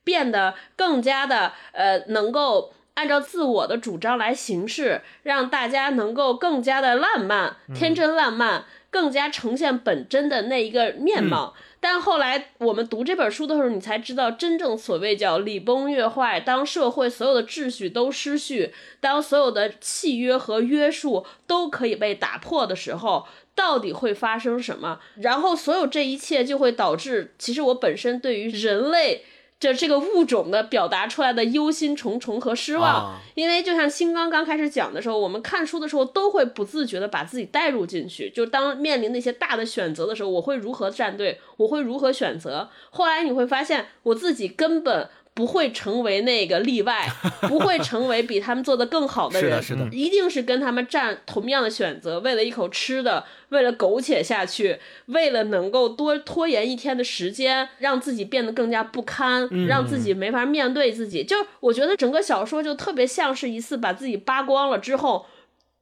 [0.05, 8.67] 变得更加的呃，能够按照自我的主张来行事，让大家能够更加的烂漫、天真烂漫。
[8.93, 11.55] 更加呈现本真的那一个面貌。
[11.81, 23.27] 但后来我们读这本书的时候，你才知道，真正所谓叫礼崩乐坏，当社会所有的秩序都失序，当所有的契约和约束都可以被打破的时候，
[23.57, 25.01] 到底会发生什么？
[25.17, 29.25] 然后所有这一切就会导致，其实我本身对于人类。
[29.63, 42.69] 这这个物种的表达出来的忧心忡忡和失望，因为就像新刚刚开始讲的时候，我们看书的时候都会不自觉的把自己带入进去，就当面临那些大的选择的时候，我会如何站队，我会如何选择。
[42.91, 45.09] 后来你会发现，我自己根本。
[45.35, 47.09] 不会成为那个例外，
[47.49, 61.25] 不会成为比他们做的更好的人，是的，一定是跟他们站同样的选择，为了一口吃的，为了苟且下去，为了能够多拖延一天的时间，让自己变得更加不堪，让自己没法面对自己。
[61.25, 65.25] 就我觉得整个小说就特别像是一次把自己扒光了之后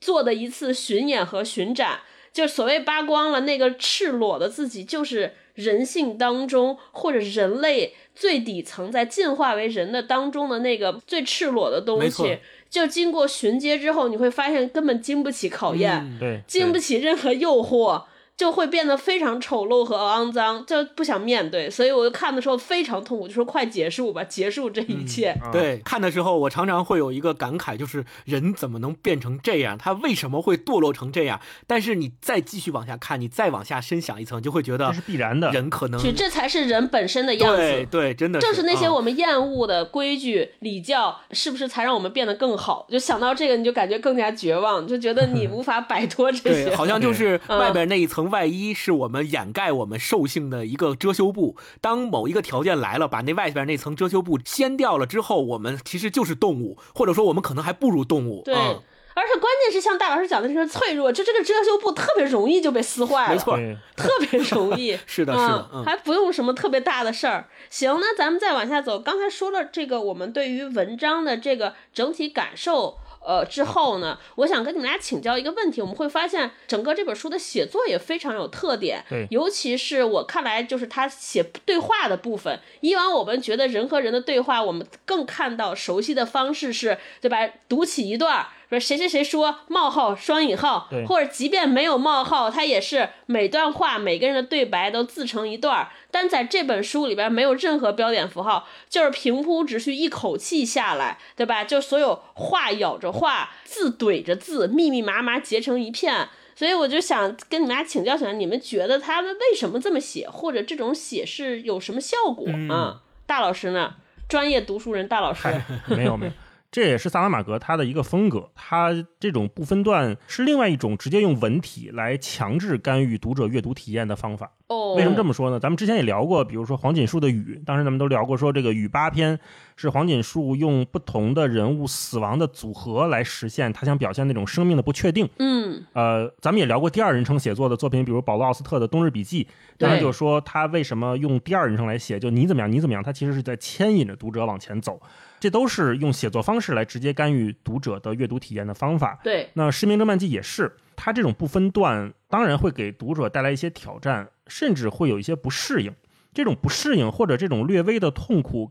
[0.01, 2.01] 做的一次巡演和巡展。
[2.33, 7.95] 就所谓扒光了那个赤裸的自己，就是人性当中或者人类。
[8.21, 18.03] 最底层在进化为人的当中的那个最赤裸的东西，就经过巡街之后，你会发现根本经不起考验，对，经不起任何诱惑。
[18.41, 25.37] 就会变得非常丑陋和肮脏，就不想面对，所以我就看的时候非常痛苦，就说快结束吧，结束这一切。
[25.53, 29.77] 对，看的时候我常常会有一个感慨，就是人怎么能变成这样？
[29.77, 31.39] 他为什么会堕落成这样？
[31.67, 35.51] 但是你再继续往下看，你再往下深想一层，就会觉得这是必然的。
[35.51, 37.59] 人可能，这才是人本身的样子。
[37.59, 42.87] 对对，真的，正是那些我们厌恶的规矩礼教，是不是才让我们变得更好？
[42.89, 46.75] 就想到这个，你就感觉更加绝望，就觉得你无法摆脱这些。
[46.75, 48.30] 好像就是外边那一层。
[48.31, 51.57] 外衣是我们掩盖我们兽性的一个遮羞布。
[51.81, 58.43] 当某一个条件来了，把那外边那层遮羞布掀掉了之后，我们其实就是动物，或者说我们可能还不如动物。
[58.45, 63.59] 对，而且关键是像大老师讲的这个脆弱，就这个遮羞布特别容易就被撕坏了，没错，
[63.97, 64.97] 特别容易。
[65.05, 67.49] 是的，是的，还不用什么特别大的事儿。
[67.69, 68.99] 行，那咱们再往下走。
[68.99, 73.00] 刚才说了这个，我们对于文章的这个整体感受。
[73.25, 75.81] 呃，之后呢，我想跟你们俩请教一个问题。
[75.81, 82.59] 我们会发现，整个这本书的写作也非常有特点，对，尤其是我看来，就是他写对话的部分。
[82.81, 87.49] 以往我们觉得人和人的对话，我们更看到熟悉的方式是，对吧？
[87.69, 88.47] 读起一段。
[88.71, 95.89] 说谁谁谁说冒号双引号，或者即便没有冒号，它也是每段话每个人的对白都自成一段。
[96.11, 101.65] 但在这本书里边没有任何标点符号，就是平铺直叙，一口气下来，对吧？
[101.65, 106.29] 就所有话咬着话，字怼着字，密密麻麻结成一片。
[106.55, 113.01] 所以我就想跟你们俩请教请教，你们觉得他们为什么这么写，或者这种写是有什么效果啊？
[113.27, 113.95] 大老师呢？
[114.29, 115.49] 专业读书人大老师，
[115.89, 116.33] 没有没有。
[116.71, 124.53] 这也是萨拉马格他的一个风格，他这种不分段是另外一种直接用文体来强制干预读者阅读体验的方法。
[124.69, 125.59] 哦，为什么这么说呢？
[125.59, 129.37] 咱们之前也聊过，比如说黄锦树的《雨》，当时咱们都聊过，说这个《雨》八篇
[129.75, 135.29] 是黄锦树用不同的人物死亡的组合来实现他想表现那种生命的不确定。
[135.41, 139.43] 嗯，呃，咱们也聊过第二人称写作的作品，比如保罗奥斯特的《冬日笔记》，
[139.77, 145.01] 当时就说他为什么用第二人称来写，就你怎么样，你怎么样，他其实是在牵引着读者往前走。
[145.41, 149.19] 这都是用写作方式来直接干预读者的阅读体验的方法。
[149.25, 155.93] 对，那《失明症漫记》也是，它这种不分段，当然会给读者带来一些挑战，甚至会有一些不适应。
[156.33, 158.71] 这种不适应或者这种略微的痛苦，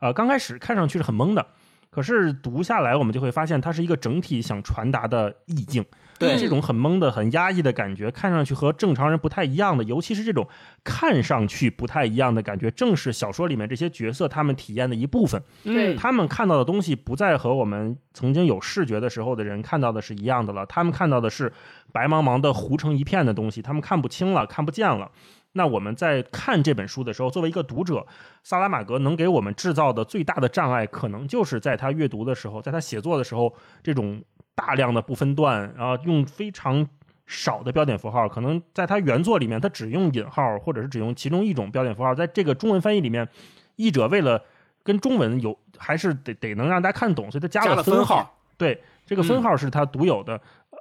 [0.00, 1.46] 呃，刚开始看上去是很懵的，
[1.90, 5.84] 可是读下来，我们就会发现它是一个整体想传达的意境。
[6.18, 10.46] 对这种很懵的、很压抑的感觉，看上去和正常人不太一样的，尤其是这种
[10.82, 15.42] 看上去不太一样的感觉，正是小说里面这些角色他们体验的一部分。
[15.62, 20.64] 对，他们看到的东西不再和我们曾经有视觉的时候的人看到的是一样的了。
[20.66, 21.52] 他们看到的是
[21.92, 25.10] 白茫茫的糊成一片的东西，他们看不清了，看不见了。
[25.52, 28.06] 那我们在看这本书的时候，作为一个读者，
[28.42, 33.52] 萨拉玛格能给我们制造的最大的障碍，可能就是在他阅读的时候，在他写作的时候，
[33.82, 34.22] 这种。
[34.56, 36.88] 大量的不分段，然后用非常
[37.26, 42.14] 少的标点符号，可能在它原作里面，它只用引号，或者是只用其中一种标点符号。
[42.14, 43.28] 在这个中文翻译里面，
[43.76, 44.42] 译者为了
[44.82, 48.38] 跟中文有，还是得得能让大家看懂，所以他加了分号。
[48.56, 50.40] 对，这个分号是他独有的，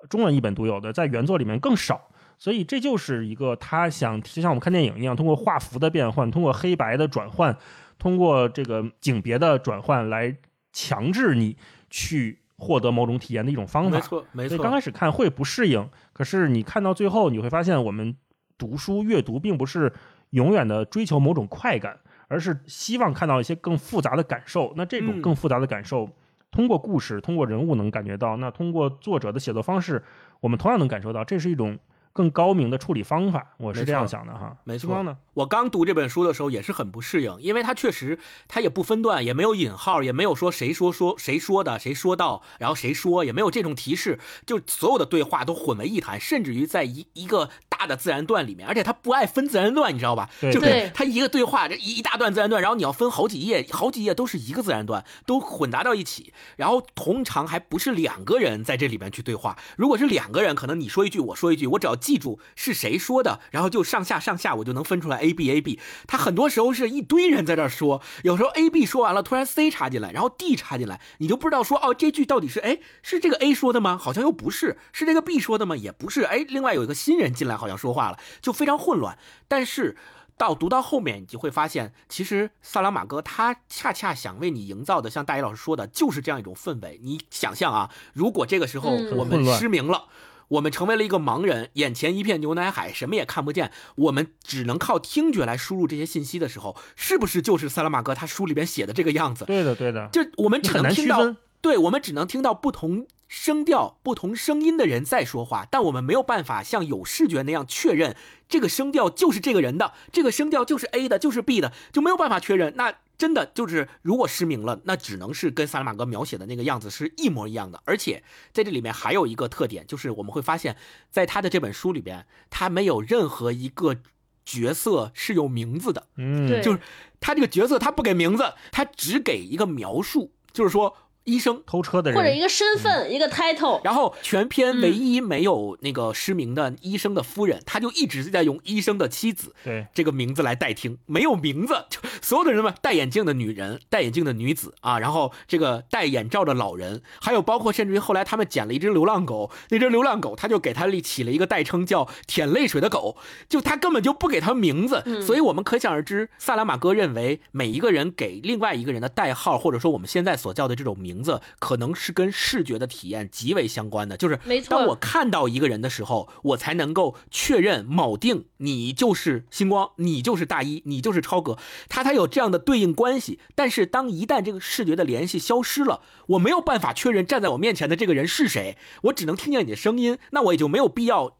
[0.09, 1.99] 中文译本独有的，在原作里面更少。
[2.37, 7.57] 所以这就是一个他想，就像我们看电影一样，通过画幅的变换，通过黑白的转换，
[7.99, 10.37] 通过这个景别的转换来
[10.71, 11.57] 强制你
[11.89, 12.39] 去。
[12.57, 14.57] 获得某种体验的一种方法，没错，没错。
[14.57, 18.15] 刚开始看会不适应，可是你看到最后，你会发现，我们
[18.57, 19.91] 读书阅读并不是
[20.29, 24.73] 永远的追求某种快感，而是希望看到一些更复杂的感受。
[24.77, 26.09] 那这种更复杂的感受，
[26.51, 30.01] 通过故事，通过人物能感觉到；那通过作者的写作方式，
[30.39, 31.23] 我们同样能感受到。
[31.25, 31.77] 这是一种
[32.15, 34.55] 更高明的处理方法，我是这样想的哈。
[34.63, 35.17] 没错呢？
[35.33, 50.29] 我刚读这本书的时候也是很不适应，因为它确实它也不分段，也没有引号，也没有说谁说说谁说的，谁说到，然后谁说，也没有这种提示，就所有的对话都混为一谈，甚至于在一一个大的自然段里面，而且它不爱分自然段，你知道吧？
[50.39, 65.79] 对就对是它一个对话，这一一大段自然段，然后你要分好几页，好几页都是一个自然段，都混杂到一起，然后通常还不是两个人在这里面去对话，如果是两个人，可能你说一句，我说一句，我只要记住是谁说的，然后就上下上下，我就能分出来 A B A B。
[66.05, 73.97] 他很多时候是一堆人在这儿说，有时候 A B 说完了，突然 C 插进来，然后 D 插进来，你就不知道说哦这句到底是哎是这个 A 说的吗？
[73.97, 75.75] 好像又不是，是这个 B 说的吗？
[75.75, 79.17] 也不是，哎，另外有一个新人进来好像说话了，就非常混乱。
[79.47, 79.97] 但是。
[80.37, 86.99] 到读到后面，你就会发现，其实萨拉马戈他恰恰想为你营造的，像大一老师说的，就是这样一种氛围。
[87.01, 90.09] 你想象啊，如果这个时候嗯我们失明了，
[90.49, 99.45] 我们成为了一个盲人，眼前一片牛奶海，什么也看不见，我们只能靠听觉来输入这些信息的时候，是不是就是萨拉马戈他书里边写的这个样子？
[99.45, 101.35] 对的，对的，就我们只能听到。
[101.61, 108.15] 对，我们只能听到不同声调、不同声音的人在说话，但我们没有办法像有视觉那样确认
[108.47, 112.75] 这个声调就是这个人的，这个声调就是 A 的，就是 B 的，就没有办法确认。
[112.75, 117.81] 那真的就是，如果失明了，那只能是跟萨拉玛戈描写的那个样子是一模一样的。
[117.85, 120.75] 而且在这里面还有一个特点，就是我们会发现，
[121.09, 123.97] 在他的这本书里边，他没有任何一个
[124.45, 126.07] 角色是有名字的。
[126.17, 126.79] 嗯，对就是
[127.19, 131.61] 他这个角色他不给名字，他只给一个描述，就是说医生。
[131.65, 132.17] 偷车的人。
[132.17, 153.17] 或者一个身份，一个 title，然后全篇唯一没有那个失明的医生的夫人，他就一直在用医生的妻子对，这个名字来代听，没有名字，就所有的人们戴眼镜的女人、戴眼镜的女子啊，然后这个戴眼罩的老人，还有包括甚至于后来他们捡了一只流浪狗，那只流浪狗他就给他起了一个代称叫“舔泪水的狗”，
[153.49, 171.57] 就他根本就不给他名字，所以我们可想而知，萨拉马戈认为每一个人给另外一个人的代号，或者说我们现在所叫的这种名字，可能是跟视觉的体验极为相关的，就是当我看到一个人的时候，我才能够确认铆定你就是星光，你就是大一，你就是超哥，
[171.89, 173.39] 他才有这样的对应关系。
[173.53, 181.37] 但是当一旦这个视觉的联系消失了，我没有办法确认站在我面前的这个人是谁，我只能听见你的声音，那我也就没有必要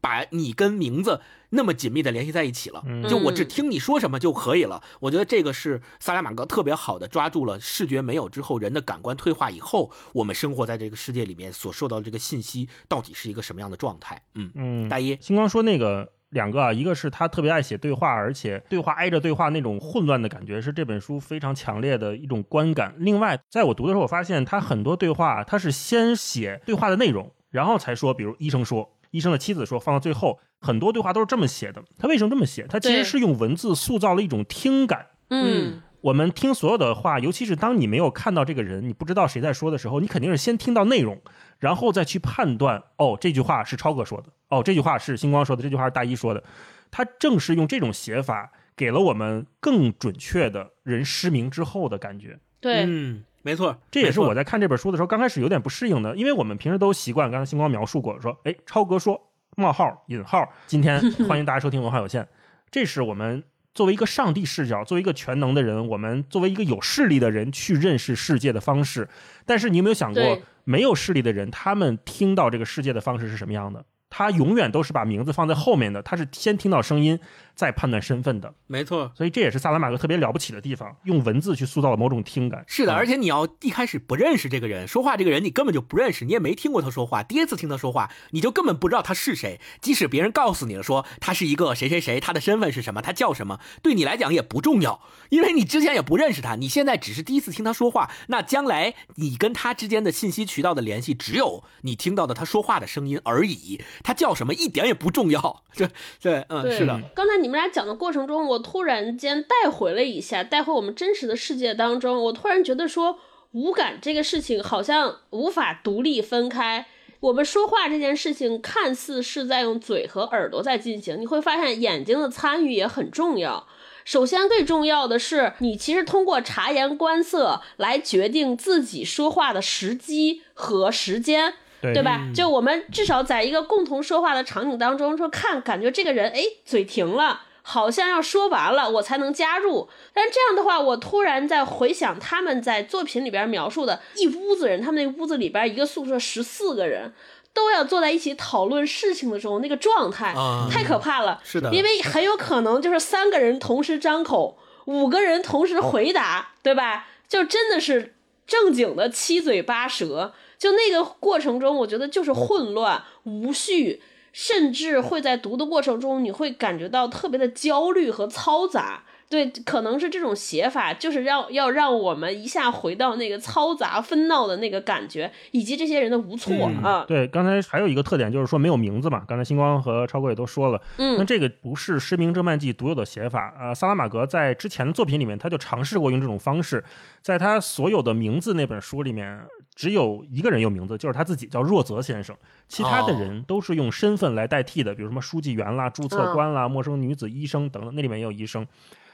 [0.00, 2.84] 把你跟名字那么紧密的联系在一起了。
[3.08, 4.82] 就我只听你说什么就可以了。
[5.00, 14.22] 我觉得这个是萨拉玛戈特别好的抓住了视觉没有之后，人的感官退化以后，我们生活在这个世界里面所受到的这个信息到底是一个什么样的状态。
[14.34, 22.94] 嗯，嗯，大一，星光说那个两个啊，一个是他特别爱写对话，而且对话挨着对话那种混乱的感觉是这本书非常强烈的一种观感。
[22.98, 28.90] 另外，在我读的时候，我发现他很多对话，他是先写对话的内容，然后才说，比如医生说。
[29.10, 31.82] 医生的妻子说，放到最后，很多对话都是这么写的。
[31.98, 32.66] 他为什么这么写？
[32.68, 35.06] 他其实是用文字塑造了一种听感。
[35.30, 41.20] 嗯，我们听所有的话，尤其是当你没有看到这个人，你不知道谁在说的时候，你肯定是先听到内容，
[41.58, 46.42] 然后再去判断，哦，这句话是超哥说的，哦，这句话是星光说的，这句话是大一说的。
[46.90, 52.38] 他正是用这种写法，给了我们更准确的人失明之后的感觉。
[52.60, 59.20] 对，嗯，没错，这也是我在看这本书的时候，刚开始有点不适应的，因为我们平时都习惯，刚才星光描述过，说，哎，超哥说
[59.56, 62.26] 冒号引号，今天 欢迎大家收听文化有限，
[62.70, 63.42] 这是我们
[63.74, 69.08] 作为一个上帝视角，作为一个全能的人，我们作为一个有势力的人去认识世界的方式。
[69.46, 73.84] 但是你有没有想过，没有势力的人，他们听到这个世界的方式是什么样的？
[74.10, 77.18] 他永远都是把名字放在后面的，他是先听到声音，
[77.58, 78.54] 再判断身份的。
[78.68, 79.10] 没错。
[79.16, 82.64] 所以这也是萨拉马格特别了不起的地方，用文字去塑造了某种听感。
[82.68, 89.60] 是的，嗯而且你要一开始不认识这个人，说话这个人你根本就不认识，你也没听过他说话，第一次听他说话，你就根本不知道他是谁。
[89.80, 98.10] 即使别人告诉你了说他是一个谁谁谁，他的身份是什么，他叫什么，对你来讲也不重要，因为你之前也不认识他，你现在只是第一次听他说话。
[98.28, 103.80] 那将来你跟他之间的信息渠道的联系，只有你听到的他说话的声音而已。
[104.04, 105.64] 他叫什么一点也不重要。
[105.72, 105.88] 这
[106.20, 113.18] 对，嗯，是的，刚才你们俩讲的过程中，我突然间带回了一下，带回我们真实的世界当中，我突然觉得说，
[113.52, 116.86] 五感这个事情好像无法独立分开。
[117.20, 123.66] 我们说话这件事情看似是在用嘴和耳朵在进行，你会发现眼睛的参与也很重要。
[124.04, 131.54] 首先，最重要的是，你其实通过察言观色来决定自己说话的时机和时间。
[131.80, 132.20] 对对吧？
[132.34, 139.88] 就我们至少在一个共同说话的场景当中，说看感觉这个人哎嘴停了，好像要说完了，我才能加入。
[140.12, 147.12] 但这样的话，我突然在回想他们在作品里边描述的一屋子人，他们那屋子里边一个宿舍十四个人。
[147.54, 150.32] 都要坐在一起讨论事情的时候，那个状态
[150.70, 151.40] 太可怕了。
[151.42, 157.08] 是的，因为很有可能就是 三个人同时张口，五个人同时回答，对吧？
[157.26, 158.14] 就真的是
[158.46, 160.34] 正经的七嘴八舌。
[160.58, 164.02] 就那个过程中，我觉得就是混乱无序，
[164.32, 169.04] 甚至会在读的过程中，你会感觉到特别的焦虑和嘈杂。
[169.30, 177.04] 对，可能是这种写法，就是让要让我们一下回到那个嘈杂纷闹的那个感觉，以及这些人的无措啊。
[177.06, 179.22] 对，刚才还有一个特点就是说没有名字嘛。
[179.28, 183.74] 刚才星光和超哥也都说了，嗯，那这个不是《失明症漫记》独有的写法啊。
[183.74, 186.82] 萨拉玛格在之前的作品里面，他就尝试过用这种方式，
[187.20, 189.42] 在他所有的名字那本书里面，
[189.78, 198.66] 只有一个人有名字，就是他自己叫若泽先生，其他的人都是用身份来代替的，比如什么书记员啦、注册官啦、陌生女子医生等等，那里面也有医生。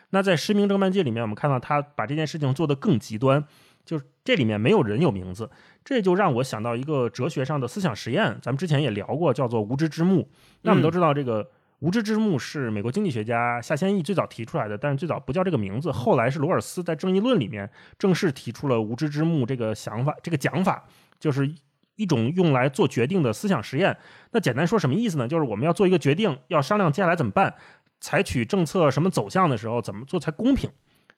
[0.08, 3.44] 那在《失明侦漫记》里面，我们看到他把这件事情做得更极端，
[3.84, 5.50] 就是这里面没有人有名字，
[5.84, 10.26] 这就让我想到一个哲学上的思想实验，咱们之前也聊过，叫做无知之幕。
[10.62, 11.46] 那我们都知道，这个
[11.80, 20.84] 无知之幕是美国经济学家夏先义最早提出来的，但是最早不叫这个名字，后来是罗尔斯在《正义论》里面正式提出了无知之幕这个想法，这个讲法
[21.20, 21.54] 就是
[21.96, 23.96] 一种用来做决定的思想实验。
[24.32, 25.28] 那简单说什么意思呢？
[25.28, 27.54] 就是我们要做一个决定，要商量接下来怎么办。
[28.00, 30.70] 采取政策什么走向的时候，怎么做才公平？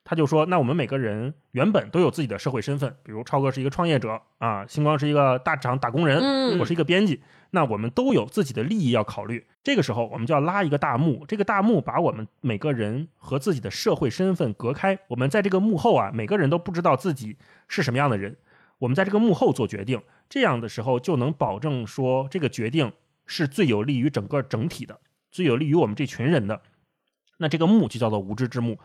[0.05, 7.21] 他就说，那我们每个人原本都有自己的社会身份，比如超哥是一个创业者啊，星光是一个大厂打工人，我是一个编辑，
[7.57, 9.47] 那我们都有自己的利益要考虑。
[9.65, 14.99] 这个时候，我们就要拉一个大幕，这个大幕把我们每个人和自己的社会身份隔开。
[15.09, 18.37] 我们在这个幕后啊，每个人都不知道自己是什么样的人。
[18.77, 22.93] 我们在这个幕后做决定，这样的时候就能保证说，这个决定
[23.25, 25.01] 是最有利于整个整体的，
[25.31, 26.61] 最有利于我们这群人的。
[27.39, 28.79] 那这个幕就叫做无知之幕。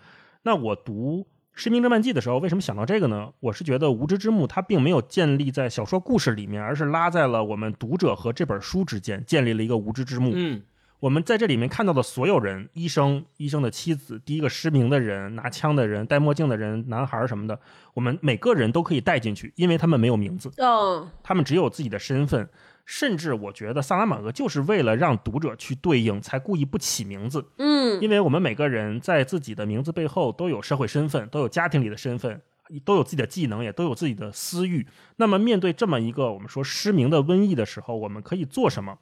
[0.44, 1.20] 那我读
[1.54, 3.30] 《失明侦漫记》的时候，为什么想到这个呢？
[3.40, 10.32] 我是觉得无知之幕它并没有建立在小说故事里面，而是拉在了我们读者和这本书之间，建立了一个无知之幕。
[10.34, 10.62] 嗯，
[11.00, 17.60] 我们在这里面看到的所有人，医生、医生的妻子、第一个失明的人、拿枪的人、戴墨镜的人、男孩什么的，
[17.94, 22.50] 我们每个人都可以带进去，因为他们没有名字，嗯，他们只有自己的身份。
[22.86, 27.46] 甚至我觉得萨拉玛格就是为了让读者去对应，才故意不起名字。
[27.58, 32.42] 嗯，因为我们每个人在自己的名字背后都有社会身份，都有家庭里的身份，
[32.84, 34.86] 都有自己的技能，也都有自己的私欲。
[35.18, 38.98] 那么面对这么一个我们说失明的瘟疫的时候，我们可以做什么？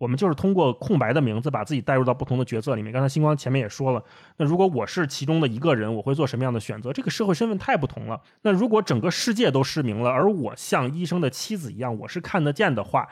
[0.00, 2.90] 我们就是通过空白的名字，把自己带入到不同的角色里面。
[2.90, 4.02] 刚才星光前面也说了，
[4.38, 6.90] 那如果我是其中的一个人，我会做什么样的选择？
[6.90, 8.18] 这个社会身份太不同了。
[8.40, 13.10] 那如果整个世界都失明了，而我像医生的妻子一样，我是看得见的话，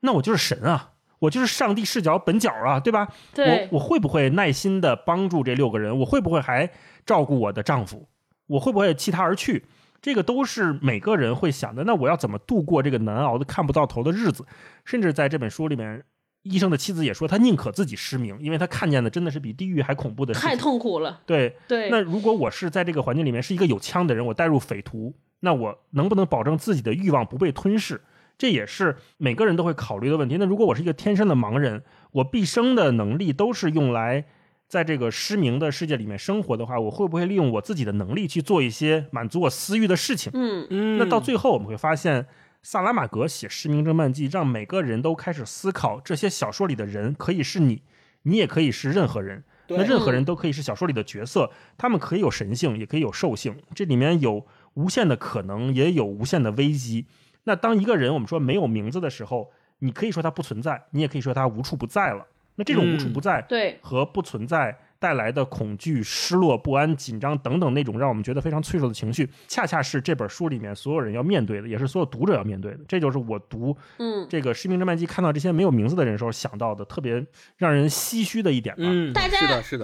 [0.00, 3.06] 那我就是神啊，我就是上帝视角本角啊，对吧？
[3.32, 5.96] 对，我我会不会耐心的帮助这六个人？
[6.00, 6.68] 我会不会还
[7.06, 8.08] 照顾我的丈夫？
[8.48, 9.66] 我会不会弃他而去？
[10.02, 11.84] 这个都是每个人会想的。
[11.84, 14.44] 那我要怎么度过这个难熬的看不到头的日子？
[14.84, 16.02] 甚至在这本书里面。
[16.44, 20.48] 医生的妻子也说，他宁可自己失明，因为他看见的真的是比地狱还恐怖的事情。
[20.48, 21.20] 太痛苦了。
[21.26, 21.88] 对对。
[21.90, 28.00] 那如果我是在这个环境里面是一个有枪的人，我带入匪徒，那我能不能保证自己的欲望不被吞噬？
[28.36, 30.36] 这也是每个人都会考虑的问题。
[30.38, 31.82] 那如果我是一个天生的盲人，
[32.12, 34.26] 我毕生的能力都是用来
[34.68, 40.30] 在这个失明的世界里面生活的话，我会不会利用我自己的能力去做一些满足我私欲的事情？
[40.34, 40.98] 嗯嗯。
[40.98, 42.26] 那到最后我们会发现。
[42.64, 47.82] 萨拉玛格写《失明症漫记》，让每个人都开始思考：这些小说里的人可以是你，
[48.22, 49.44] 你也可以是任何人。
[49.68, 53.54] 那任何人都可以是小说里的角色，他们可以有神性，也可以有兽性。
[53.74, 57.04] 这里面有无限的可能，也有无限的危机。
[57.42, 62.26] 那当一个人我们说没有名字的时候，你可以说他不存在，你也可以说他无处不在了。
[62.54, 64.78] 那这种无处不在，对和不存在。
[64.98, 72.78] 带来的恐惧、失落、不安、紧张等等那种让我们觉得非常脆弱的情绪，恰恰是这本书里面所有人要面对的，也是所有读者要面对的。
[72.88, 77.24] 这就是我读嗯这个《失明侦漫记》看到这些没有名字的人时候想到的特别
[77.56, 78.82] 让人唏嘘的一点吧。
[78.84, 79.38] 嗯，大家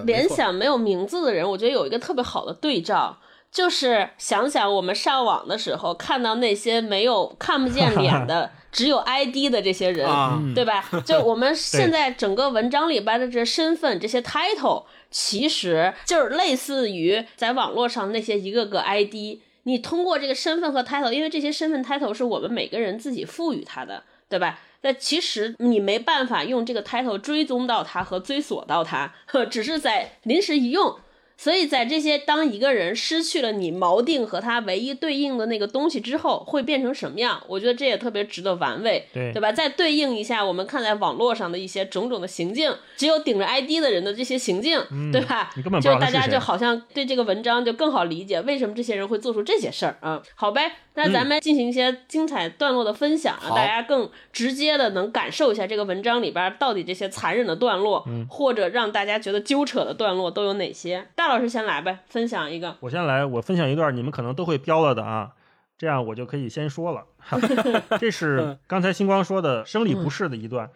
[0.05, 3.19] 联想没有名字的人，我觉得有一个特别好的对照，
[3.51, 8.51] 就是想想我们上网的时候看到那些没有看不见脸的。
[8.71, 10.09] 只有 ID 的这些人，
[10.55, 10.85] 对吧？
[11.05, 19.41] 就我们现在整个文章里边的这身份、这些 title，其实就是类似于在网络上那些一个个 ID。
[19.65, 24.61] 你通过这个身份和 title，因为这些身份 title 是我们每个人自己赋予他的，对吧？
[24.83, 29.13] 那其实你没办法用这个 title 追踪到他和追索到他，
[29.51, 30.97] 只是在临时一用。
[31.43, 37.43] 所以在这些当一个人失去了你锚定和他唯一对应的那个东西之后，会变成什么样？
[37.47, 39.51] 我觉得这也特别值得玩味，对对吧？
[39.51, 44.79] 再对应一下我们看在网络上的一些种种的行径，只有顶着 ID 的人的这些行径，
[45.11, 45.51] 对吧？
[45.57, 50.23] 你根本不知就大家就好像对这个文章就更好理解，为什么这些人会做出这些事儿啊？
[50.35, 61.07] 好呗，那咱们进行一些精彩段落的分享啊，好大家更直接的能感受一下这个文章里边到底这些残忍的段落，或者让大家觉得揪扯的段落都有哪些？
[61.15, 62.77] 大老师先来呗，分享一个。
[62.81, 65.35] 我先来，我分享一段你们可能都会标了的啊，
[65.79, 67.07] 这样我就可以先说了。
[68.01, 70.71] 这是刚才星光说的生理不适的一段，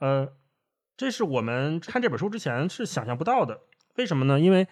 [0.00, 0.28] 呃，
[0.96, 3.60] 这是我们看这本书之前是想象不到的。
[3.96, 4.38] 为什么呢？
[4.38, 4.66] 因为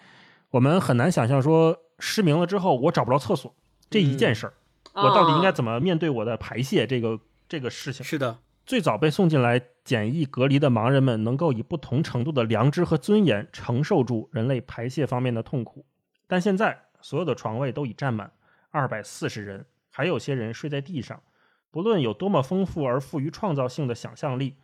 [0.51, 3.55] 我们很难想象说失明了之后我找不着厕所
[3.89, 4.53] 这一件事儿，
[4.93, 7.19] 我到底应该怎么面对我的排泄这个
[7.49, 8.05] 这个事情。
[8.05, 15.85] 是的，最早被送进来简易隔离的盲人们，能够以不同程度的良知和尊严承受住人类排泄方面的痛苦。
[16.27, 18.31] 但现在所有的床位都已占满，
[18.71, 21.21] 二百四十人，还有些人睡在地上。
[21.69, 24.55] 不论有多么丰富而富于创造性的想象力，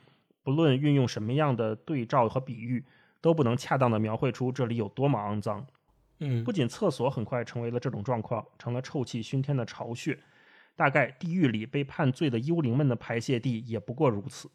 [0.44, 2.86] 不论运用什么样的对照和比喻，
[3.20, 5.68] 都不能恰当的描绘出这里有多么肮脏。
[6.22, 10.18] 嗯不仅厕所很快成为了这种状况，成了臭气熏天的巢穴，
[10.80, 14.50] 大概地狱里被判罪的幽灵们的排泄地也不过如此。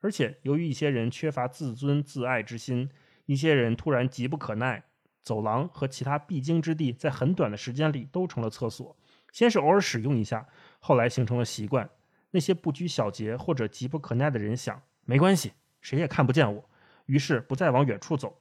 [0.00, 2.88] 而且，由于一些人缺乏自尊自爱之心，
[3.24, 4.84] 一些人突然急不可耐，
[5.24, 8.96] 走廊和其他必经之地在很短的时间里都成了厕所。
[9.32, 10.46] 先是偶尔使用一下，
[10.78, 11.90] 后来形成了习惯。
[12.30, 15.50] 那些不拘小节或者急不可耐的人想，没关系，
[15.80, 16.70] 谁也看不见我，
[17.06, 18.38] 于是不再往远处走。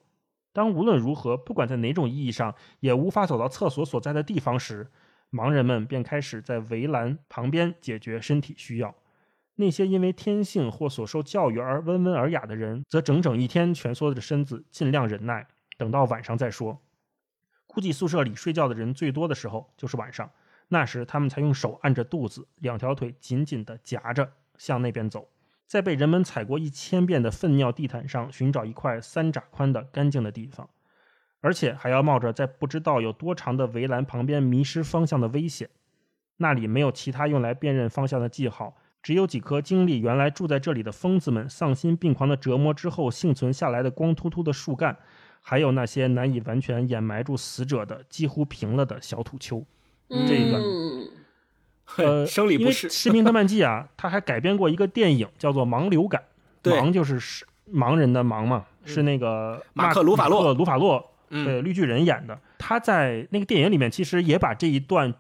[0.54, 4.92] 当无论如何，不管在哪种意义上，也无法走到厕所所在的地方时，
[5.32, 8.96] 盲人们便开始在围栏旁边解决身体需要。
[9.56, 15.48] 那些因为天性或所受教育而温文尔雅的人，则整整一天蜷缩着身子，尽量忍耐，
[15.78, 16.82] 等到晚上再说。
[17.66, 20.30] 估计宿舍里睡觉的人最多的时候就是晚上，
[20.68, 25.30] 那时他们才用手按着肚子，两条腿紧紧地夹着向那边走，
[25.66, 30.70] 在被人们踩过一千遍的粪尿地毯上寻找一块三拃宽的干净的地方，
[31.46, 35.70] 而且还要冒着在不知道有多长的围栏旁边迷失方向的危险。
[36.38, 44.98] 那里没有其他用来辨认方向的记号，只有几棵经历原来住在这里的疯子们丧心病狂的折磨之后幸存下来的光秃秃的树干，
[45.40, 49.64] 还有那些难以完全掩埋住死者的几乎平了的小土丘。
[50.10, 51.10] 这一段嗯，
[51.98, 56.24] 呃，因为生理不适《失明特曼记》啊，他还改编过一个电影，叫做《盲流感》。
[56.72, 62.40] 盲就是是盲人的盲嘛，是那个马克鲁法洛马克鲁法洛嗯对绿巨人演的。
[62.58, 65.14] 他在那个电影里面其实也把这一段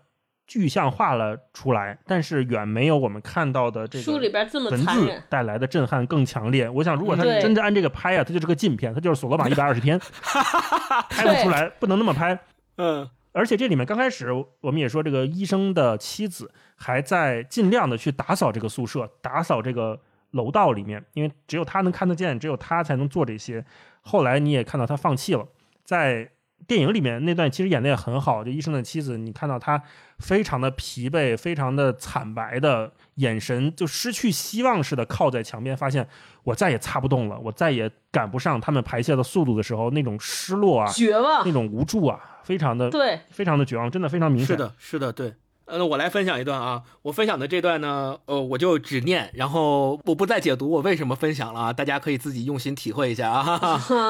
[0.47, 6.69] 具象化了出来，但是远没有我们看到的这个书里边这么文字，带来的震撼更强烈。
[6.69, 9.99] 我想，如果他真的按这个拍啊，它就是个禁片，它就是索罗玛一百二十天，
[11.09, 12.39] 拍不出来，不能那么拍。
[12.77, 14.31] 嗯而且这里面刚开始
[14.61, 19.99] 我们也说，这个医生的妻子还在尽量的去打扫这个宿舍，打扫这个
[20.31, 23.65] 楼道里面，因为只有他能看得见，只有他才能做这些。
[23.99, 25.45] 后来你也看到他放弃了，
[25.85, 26.29] 在
[26.67, 29.81] 电影里面那段其实演的也很好，就医生的妻子，你看到他
[30.19, 36.07] 非常的疲惫，非常的惨白的眼神，就失去希望似的靠在墙边，发现
[36.43, 41.51] 我再也擦不动了，我再也赶不上他们排泄的速度的时候，那种失落啊，绝望那。
[41.51, 44.47] 种无助啊，非常的对，非常的绝望，真的非常明显。
[44.47, 45.33] 是，的，是的，对。
[45.65, 53.41] 呃，那我来分享一段啊，我分享的这段呢，呃，我就只念，然后我不再解读我为什么分享了啊，大家可以自己用心体会一下啊。
[53.41, 53.57] 哈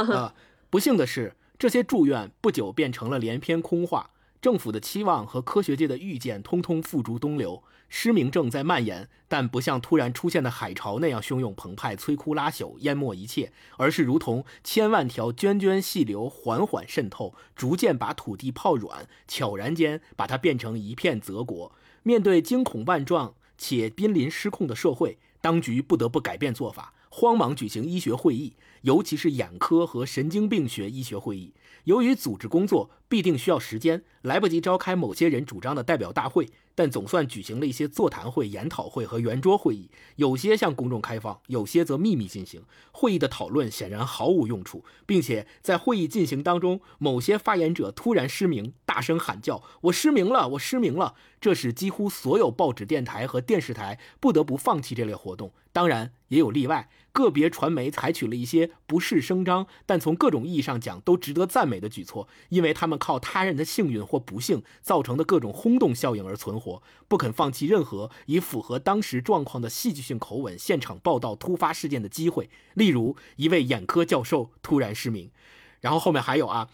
[0.04, 0.34] 哈 啊，
[0.70, 4.10] 不幸的是，这些祝愿不久变成了连篇空话，
[4.42, 7.64] 政府的期望和科学界的预见通通付诸东流。
[7.88, 21.72] 失明症在蔓延，但不像突然出现的海潮那样汹涌澎湃、摧枯拉朽、淹没一切，而是如同千万条涓涓细流缓缓渗透，逐渐把土地泡软，悄然间把它变成一片泽国。
[22.04, 31.54] 面对惊恐万状且濒临失控的社会，当局不得不改变做法，慌忙举行医学会议，尤其是眼科和神经病学医学会议。
[31.86, 42.62] 由于组织工作必定需要时间，来不及召开某些人主张的代表大会，但总算举行了一些座谈会、研讨会和圆桌会议，有些向公众开放，有些则秘密进行。
[42.92, 55.52] 会议的讨论显然毫无用处，并且在会议进行当中，某些发言者突然失明，大声喊叫：“我失明了，我失明了！”这使几乎所有报纸、电台和电视台不得不放弃这类活动。
[55.72, 72.50] 当然，也有例外，个别传媒采取了一些不事声张，但从各种意义上讲都值得赞美的举措，因为他们靠他人的幸运或不幸造成的各种轰动效应而存活，不肯放弃任何以符合当时状况的戏剧性口吻现场报道突发事件的机会。
[72.74, 75.32] 例如，一位眼科教授突然失明，
[75.80, 76.68] 然后后面还有啊。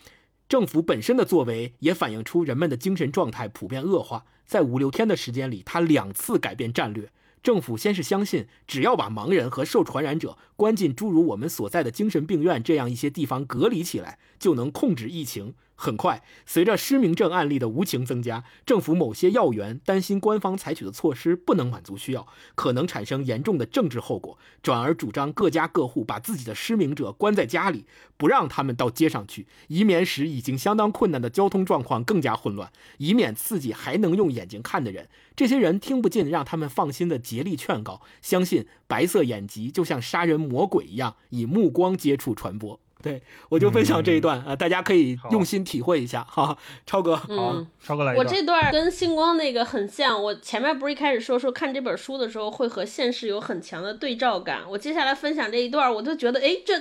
[0.50, 4.26] 政府本身的作为也反映出人们的精神状态普遍恶化。
[4.46, 7.10] 在五六天的时间里，他两次改变战略。
[7.42, 15.56] 政府先是相信，只要把盲人和受传染者关进诸如我们所在的精神病院这样一些地方隔离起来，就能控制疫情。
[15.82, 35.10] 很快，随着失明症案例的无情增加，政府某些要员担心官方采取的措施不能满足需要，可能产生严重的政治后果，转而主张各家各户把自己的失明者关在家里，不让他们到街上去，以免使已经相当困难的交通状况更加混乱，以免刺激还能用眼睛看的人。
[35.36, 42.80] 这些人听不进让他们放心的竭力劝告，相信白色眼疾就像杀人魔鬼一样，以目光接触传播。
[43.02, 46.58] 对，我就分享这一段啊，大家可以用心体会一下哈。
[46.86, 48.16] 超哥，好，超哥来。
[48.16, 54.62] 我这段跟星光那个很像，我前面不是一开始说说看这本书的时候会和现实有很强的对照感。
[54.70, 56.74] 我接下来分享这一段，我就觉得，哎，这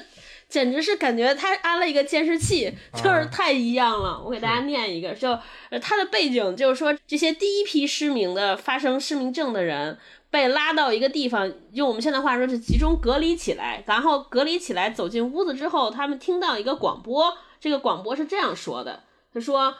[0.48, 4.22] 简直是感觉他安了一个监视器，就是太一样了。
[4.22, 5.38] 我给大家念一个，就
[5.80, 9.98] 他的背景就是说，这些第一批失明的发生失明症的人。
[10.30, 19.02] 被拉到一个地方，用我们现在话说是集中隔离起来，然后隔离起来走进屋子之后，他们听到一个广播，这个广播是这样说的：
[19.34, 19.74] 他说，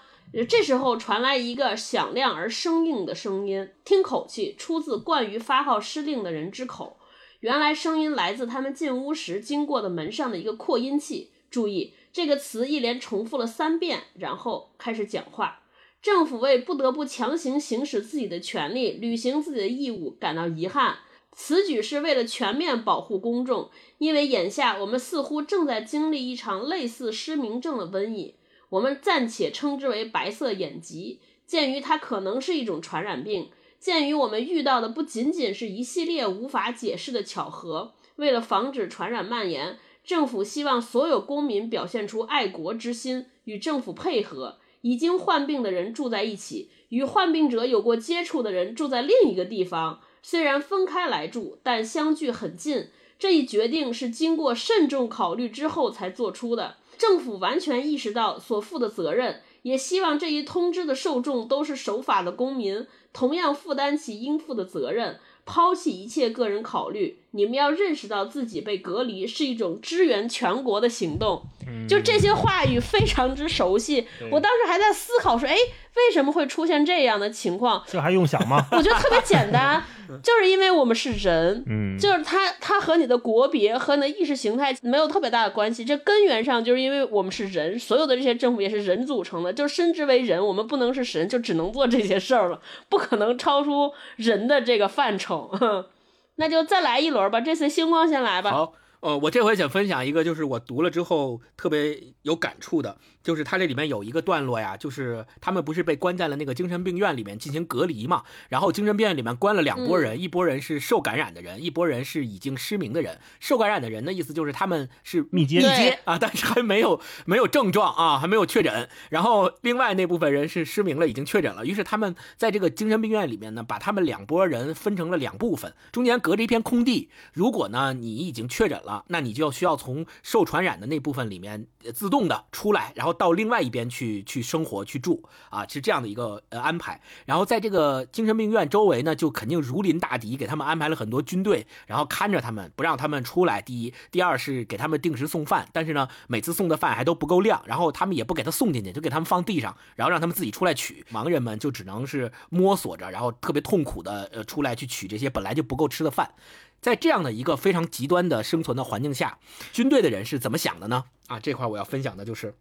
[0.48, 6.96] 这时候传来一个响亮而生硬的声音，听口气出自惯于发号施令的人之口。
[7.40, 11.30] 原来声音来自他们进屋时经过的门上的一个扩音器。
[11.51, 15.62] 注意这个词一连重复了三遍，然后开始讲话。
[16.03, 20.98] 政府为不得不强行行使自己的权利、履行自己的义务感到遗憾。
[21.32, 28.34] 此举是为了全面保护公众，因为眼下我们似乎正在经历一场类似失明症的瘟疫，
[28.70, 31.20] 我们暂且称之为白色眼疾。
[31.46, 44.60] 鉴于它可能是一种传染病，鉴于我们遇到的不仅仅是一系列无法解释的巧合，为了防止传染蔓延，政府希望所有公民表现出爱国之心，与政府配合。
[44.83, 50.01] 已经患病的人住在一起，与患病者有过接触的人住在另一个地方。
[50.22, 52.89] 虽然分开来住，但相距很近。
[53.18, 56.76] 这一决定是经过慎重考虑之后才做出的。
[56.97, 67.20] 政府完全意识到所负的责任，也希望这一通知的受众都是守法的公民，同样负担起应负的责任，抛弃一切个人考虑。
[67.33, 71.43] 你们要认识到自己被隔离是一种支援全国的行动。
[71.89, 77.85] 就这些话语非常之熟悉，我当时还在思考说，哎，为什么会出现这样的情况？
[77.87, 78.66] 这还用想吗？
[78.72, 79.81] 我觉得特别简单，
[80.22, 95.51] 就是因为我们是人，嗯，就是他他和你的国别和你的意识形态没有特别大的关系，这根源上就是因为我们是人，所有的这些政府也是人组成的，就深知为人，我们不能是神，就只能做这些事儿了，不可能超出人的这个范畴。
[96.41, 98.51] 那就再来一轮吧，这次星光先来吧。
[98.51, 98.72] 好。
[99.01, 102.99] 呃，我这回想分享一个，就是我读了之后特别有感触的。
[103.23, 108.23] 就是它这里面有一个段落呀，就是他们不是被关在了那个精神病院里面进行隔离嘛？
[108.49, 113.18] 然后精神病院里面关了两拨人，一拨人是受感染的人，一拨人是已经失明的人。
[113.39, 118.89] 受感染的人的意思就是他们是密接密接啊，但是还没有没有症状啊，还没有确诊。
[119.11, 121.66] 然后另外那部分人是失明了，已经确诊了。
[121.66, 127.11] 于是他们在这个精神病院里面呢，把他们两拨人分成了两部分，中间隔着一片空地。
[127.35, 133.10] 如果呢你已经确诊了，那你就要需要从受传染的那部分里面自动的出来，然后。
[133.13, 137.01] 到另外一边去去生活去住啊，是这样的一个呃安排。
[137.27, 143.61] 然后在这个精神病院周围呢，就肯定如临大敌，给他们安排了很多军队，然后看着他们，不让他们出来。
[143.61, 151.05] 第一，第二是给他们定时送饭，但是呢，每次送的饭还都不够量，然后他们也不给他送进去，就给他们放地上，然后让他们自己出来取。
[151.13, 156.35] 盲人们就只能是摸索着，然后特别痛苦的呃出来去取这些本来就不够吃的饭。
[156.81, 159.39] 在这样的一个非常极端的生存的环境下，
[159.73, 161.05] 军队的人是怎么想的呢？
[161.27, 162.55] 啊，这块我要分享的就是。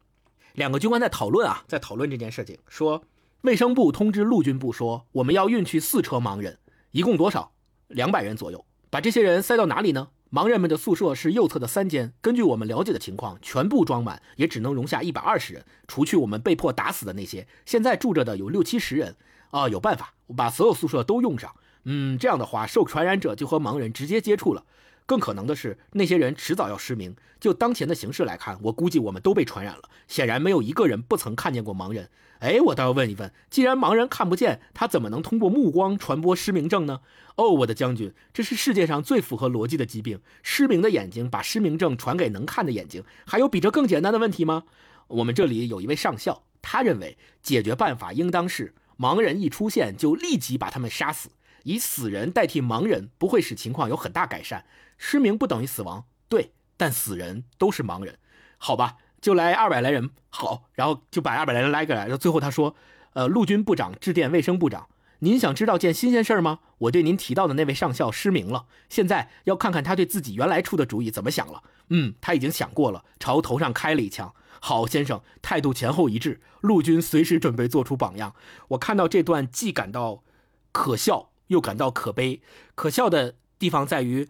[0.54, 3.04] 两个军官在讨论啊，在讨论这件事情，说
[3.42, 6.58] 卫生部通知陆军部说，我们要运去四车盲人，
[6.92, 7.52] 一共多少？
[7.88, 8.66] 两百人左右。
[8.90, 10.10] 把这些人塞到哪里呢？
[10.32, 19.16] 盲人们的宿舍是右侧的三间，根据我们了解的情况，全部装满也只能容下一百二十人，除去我们被迫打死的那些，现在住着的有六七十人。
[19.52, 21.56] 啊，有办法，我把所有宿舍都用上。
[21.86, 24.64] 嗯，这样的话，受传染者就和盲人直接接触了。
[25.10, 27.16] 更可能的是，那些人迟早要失明。
[27.40, 29.82] 就当前的形势来看，我估计我们都被传染了。
[30.08, 32.12] 显然，没有一个人不曾看见过盲人。
[32.42, 37.00] 哎，我倒要问一问：既然盲人看不见，他怎么能通过目光传播失明症呢？
[37.38, 40.20] 哦，我的将军，这是世界上最符合逻辑的疾病。
[40.44, 44.66] 失明的眼睛把失明症传给能看的眼睛，还有比这更简单的问题吗？
[45.08, 51.30] 我们这里有一位上校，他认为解决办法应当是：盲人一出现就立即把他们杀死，
[51.64, 54.66] 以死人代替盲人，不会使情况有很大改善。
[54.98, 58.18] 失明不等于死亡，对，但死人都是盲人，
[58.58, 58.98] 好吧？
[59.22, 62.76] 就来二百来人，好，然后就把二百来人拉过来，然后最后他说，
[63.14, 64.88] 呃，陆军部长致电卫生部长，
[65.20, 66.60] 您想知道件新鲜事儿吗？
[66.78, 71.64] 我对您提到的那位上校失明了，现在要看看他对自己原来出的主意怎么想了。
[71.90, 74.34] 嗯，他已经想过了，朝头上开了一枪。
[74.62, 78.34] 好，先生，态度前后一致，陆军随时准备做出榜样。
[78.70, 80.24] 我看到这段，既感到
[80.72, 82.42] 可笑，又感到可悲。
[82.74, 84.28] 可笑的地方在于，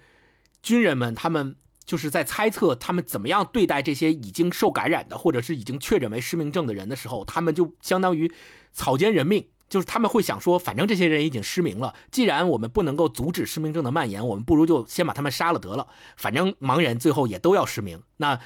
[0.62, 1.56] 军人们他们
[1.86, 8.30] 就是在猜测他们怎么样对待这些已经受感染的，或者是已经确诊为失明症的人的时候，他们就相当于
[8.74, 9.48] 草菅人命。
[9.70, 15.88] 就是他们会想说，反正这些人已经失明了，既然我们不能够阻止失明症的蔓延，我们不如就先把他们杀了得了。
[16.18, 18.40] 反正盲人最后也都要失明，那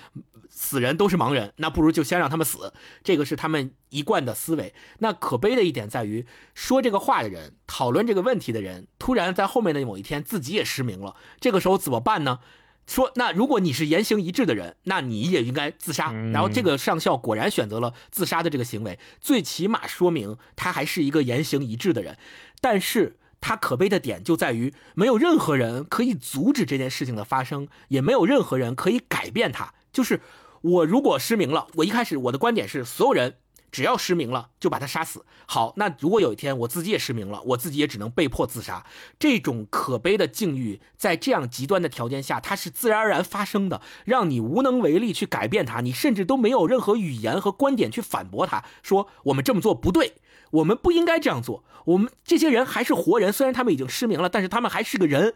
[0.49, 2.73] 死人都是盲人，那不如就先让他们死。
[3.03, 4.73] 这个是他们一贯的思维。
[4.99, 12.39] 那可悲的一点在于，说这个话的人、讨论这个问题的人，突然在后面的某一天自己也失明了，这个时候怎么办呢？
[12.85, 16.11] 说，那如果你是言行一致的人，那你也应该自杀。
[16.11, 22.17] 然后这个上校果然选择了自杀的这个行为，最起码说明他还是一个言行一致的人。
[22.61, 29.73] 但是他可悲的点就在于，没有任何人可以阻止这件事情的发生，也没有任何人可以改变他。
[29.91, 30.21] 就是
[30.61, 33.35] 我如果失明了，我一开始我的观点是，所有人。
[33.73, 35.25] 只要失明了，就把他杀死。
[35.47, 38.85] 好，那如果有一天我自己也失明了，我自己也只能被迫自杀。
[39.17, 50.13] 这种可悲的境遇，在这样极端的条件下，它是自然而然发生的，让你无能为力去改变它，你甚至都没有任何语言和观点去反驳他，说我们这么做不对，
[50.51, 51.63] 我们不应该这样做。
[51.85, 55.33] 我们这些人还是活人，虽然他们已经失明了，但是他们还是个人，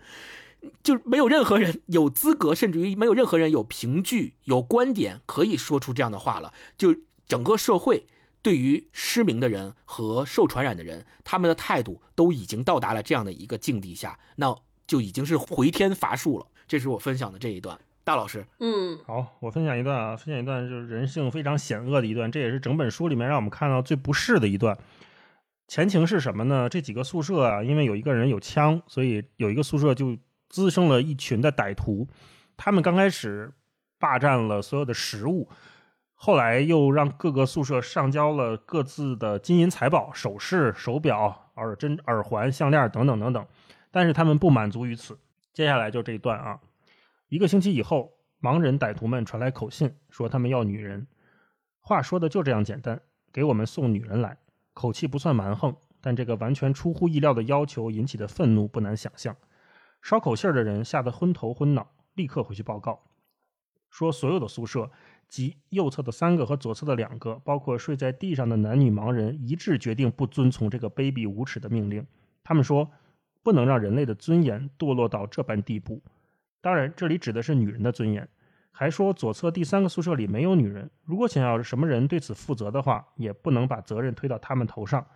[0.83, 6.53] 就没有任何人有资格，甚至于没有任何人有凭据、有观点可以说出这样的话了。
[6.77, 6.95] 就
[7.27, 8.05] 整个社会。
[8.47, 14.55] 对于失明的人和受传染的人，他们的态度都已经到达了这样的一个境地下，那
[14.87, 16.47] 就已经是回天乏术了。
[16.65, 24.77] 这是我分享的这一段，大老师，嗯，好，我分享一段啊，分享一段就是人性非常险恶的一段，这也是整本书里面让我们看到最不适的一段。
[25.67, 26.69] 前情是什么呢？
[26.69, 30.17] 这几个宿舍啊，因为有一个人有枪，所以有一个宿舍就
[30.47, 32.07] 滋生了一群的歹徒，
[32.55, 33.51] 他们刚开始
[33.99, 35.49] 霸占了所有的食物。
[36.19, 43.47] 后来又让各个宿舍上交了各自的金银财宝、首饰、手表、耳针、耳环、项链等等等等，
[43.91, 45.19] 但是他们不满足于此。
[45.53, 46.59] 接下来就这一段啊，
[47.29, 51.05] 一个星期以后，盲人歹徒们传来口信，说他们要女人。
[51.79, 52.99] 话说的就这样简单，
[53.31, 54.39] 给我们送女人来，
[54.73, 59.35] 口气不算蛮横，但这个完全出乎意料的要求引起的愤怒不难想象。
[60.01, 63.03] 捎口信的人吓得昏头昏脑，立刻回去报告，
[63.91, 64.89] 说所有的宿舍。
[65.27, 72.05] 即右侧的三个和左侧的两个，包括睡在地上的男女盲人，一致决定不遵从这个卑鄙无耻的命令。
[72.43, 72.89] 他们说，
[73.43, 76.01] 不能让人类的尊严堕落到这般地步。
[76.61, 78.27] 当然，这里指的是女人的尊严。
[78.71, 80.91] 还说左侧第三个宿舍里没有女人。
[81.03, 85.07] 如果想要什么人对此负责的话，也不能把责任推到他们头上。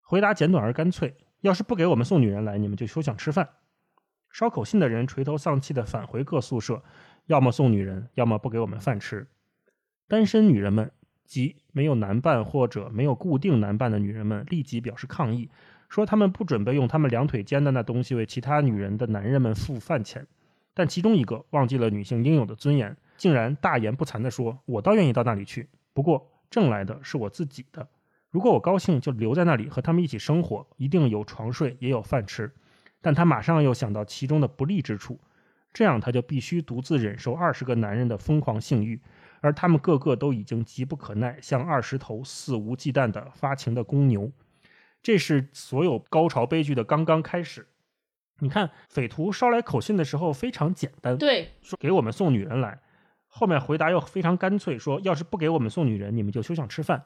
[0.00, 3.50] 回答简短而干脆：要是不给我们送女人来，你们就休想吃饭。
[4.30, 6.82] 捎口信的人垂头丧气地返回各宿舍。
[7.30, 9.28] 要么送女人，要么不给我们饭吃。
[10.08, 10.90] 单身女人们
[11.24, 15.48] 及没有男伴或者没有固定男伴的女人们立即表示抗议，
[15.88, 20.26] 说他们不准备用他们两腿间的那东西为其他女人的男人们付饭钱。
[20.74, 27.86] 但其中一个忘记了女性应有的尊严，竟然大言不惭地说：“我倒愿意到那里去，不过挣来的是我自己的。
[28.30, 32.50] 如果我高兴，就留在那里和他们一起生活，一定有床睡，也有饭吃。”
[33.00, 35.20] 但他马上又想到其中的不利之处。
[35.72, 39.00] 这样，他就必须独自忍受二十个男人的疯狂性欲，
[39.40, 44.30] 而他们个个都已经急不可耐，像二十头肆无忌惮的发情的公牛。
[45.02, 47.66] 这是所有高潮悲剧的刚刚开始。
[48.40, 52.80] 你看，匪徒捎来口信的时候非常简单，对，说给我们送女人来。
[53.28, 57.04] 后面回答又非常干脆，说要是不给我们送女人，你们就休想吃饭。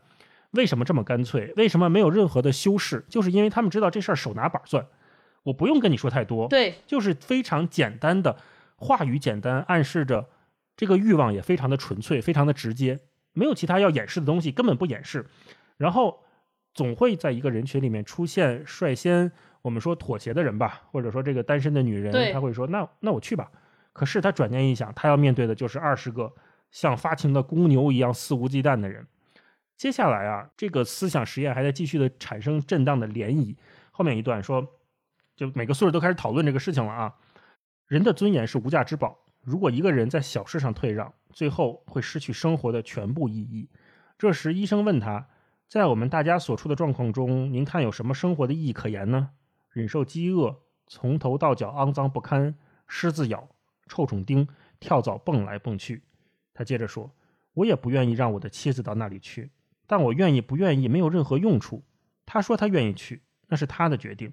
[0.53, 1.53] 为什么这么干脆？
[1.57, 3.05] 为什么没有任何的修饰？
[3.09, 4.87] 就是因为他们知道这事儿手拿板算，
[5.43, 8.37] 我不用跟你说太多，对，就是非常简单的。
[8.85, 10.29] 话语简单，暗示着
[10.77, 13.01] 这个欲望也非常的纯粹，非常的直接，
[13.33, 15.27] 没有其他要掩饰的东西，根本不掩饰。
[15.79, 16.23] 然后
[16.75, 19.33] 总会在一个人群里面出现率先
[19.63, 23.51] 我们说妥协的人吧，或者说这个单身的女人，她会说那那我去吧。
[23.95, 26.31] 可是她转念一想，她要面对的就是二十个
[26.71, 29.07] 像发情的公牛一样肆无忌惮的人。
[29.79, 33.57] 接下来啊，这个思想实验还在继续的产生震荡的涟漪。
[33.91, 34.67] 后面一段说，
[35.35, 37.15] 就每个宿舍都开始讨论这个事情了啊。
[37.87, 39.19] 人的尊严是无价之宝。
[39.43, 43.69] 如果一个人在小事上退让，最后会失去生活的全部意义。
[44.17, 45.29] 这时，医生问他
[45.69, 49.31] ：“在我们大家所处的状况中，您看有什么生活的意义可言呢？
[49.71, 52.55] 忍受饥饿，从头到脚肮脏不堪，
[52.89, 53.49] 虱子咬，
[53.87, 54.49] 臭虫叮，
[54.81, 56.05] 跳蚤蹦来蹦去。”
[56.55, 57.13] 他接着说
[57.53, 59.51] ：“我也不愿意让我的妻子到那里去，
[59.87, 61.85] 但我愿意不愿意没有任何用处。
[62.25, 64.33] 他说他愿意去，那是他的决定。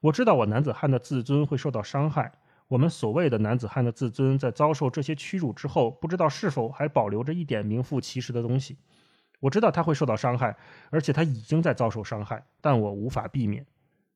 [0.00, 2.32] 我知道我男子汉的自尊会受到伤害。
[2.68, 8.76] 我们所谓的男子汉的自尊，在遭受这些屈辱之后，不知道是否还保留着一点名副其实的东西。
[9.38, 10.56] 我知道他会受到伤害，
[10.90, 13.64] 而且他已经在遭受伤害，但我无法避免。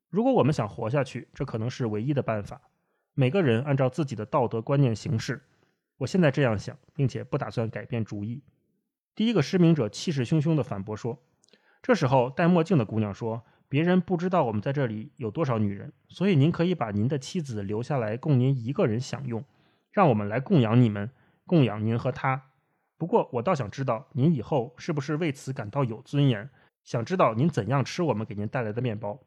[0.09, 2.61] 如果我们想活下去，这可能是唯一的办法。
[3.15, 5.43] 每个人按照自己的道德观念行事。
[5.99, 8.43] 我现在这样想，并且不打算改变主意。
[9.15, 11.23] 第一个失明者气势汹汹地反驳说。
[11.83, 13.45] 这时候，戴墨镜的姑娘说。
[13.71, 19.45] 别人不知道我们在这里有多少女人，所以您可以把您的妻子留下来供您一个人享用，
[19.93, 21.09] 让我们来供养你们，
[21.47, 22.51] 供养您和她。
[22.99, 26.51] 不过我倒想知道您以后是不是为此感到有尊严？
[26.83, 29.21] 想知道您怎样吃我们给您带来的面包？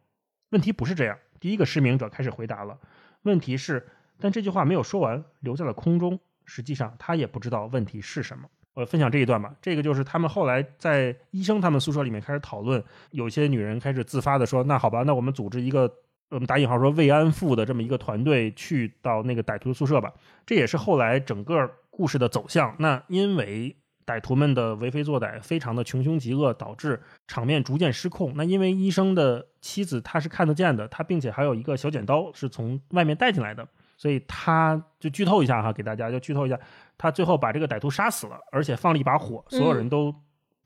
[0.49, 1.17] 问题不是这样。
[1.39, 2.77] 第一个失明者开始回答了。
[3.21, 3.87] 问题是，
[4.19, 6.19] 但这句话没有说完，留在了空中。
[6.43, 8.49] 实际上他也不知道问题是什么。
[8.73, 15.91] 我分享这一段吧，这个就是他们后来在医生他们宿舍里面开始讨论，有些女人开始自发的说，那好吧，那我们组织一个，
[16.29, 20.11] 我们打引号说慰安妇的这么一个团队去到那个歹徒的宿舍吧。
[20.45, 22.75] 这也是后来整个故事的走向。
[22.79, 23.75] 那因为
[24.07, 28.33] 歹徒们的为非作歹，非常的穷凶极恶，导致场面逐渐失控。
[28.35, 33.67] 那因为医生的妻子她是看得见的，她并且还有一个小剪刀是从外面带进来的。
[34.03, 36.59] 所以他就剧透一下哈，给大家就剧透一下，
[36.97, 40.13] 他最后把这个歹徒杀死了，而且放了一把火，所有人都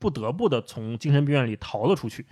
[0.00, 2.26] 不得不的从精神病院里逃了出去，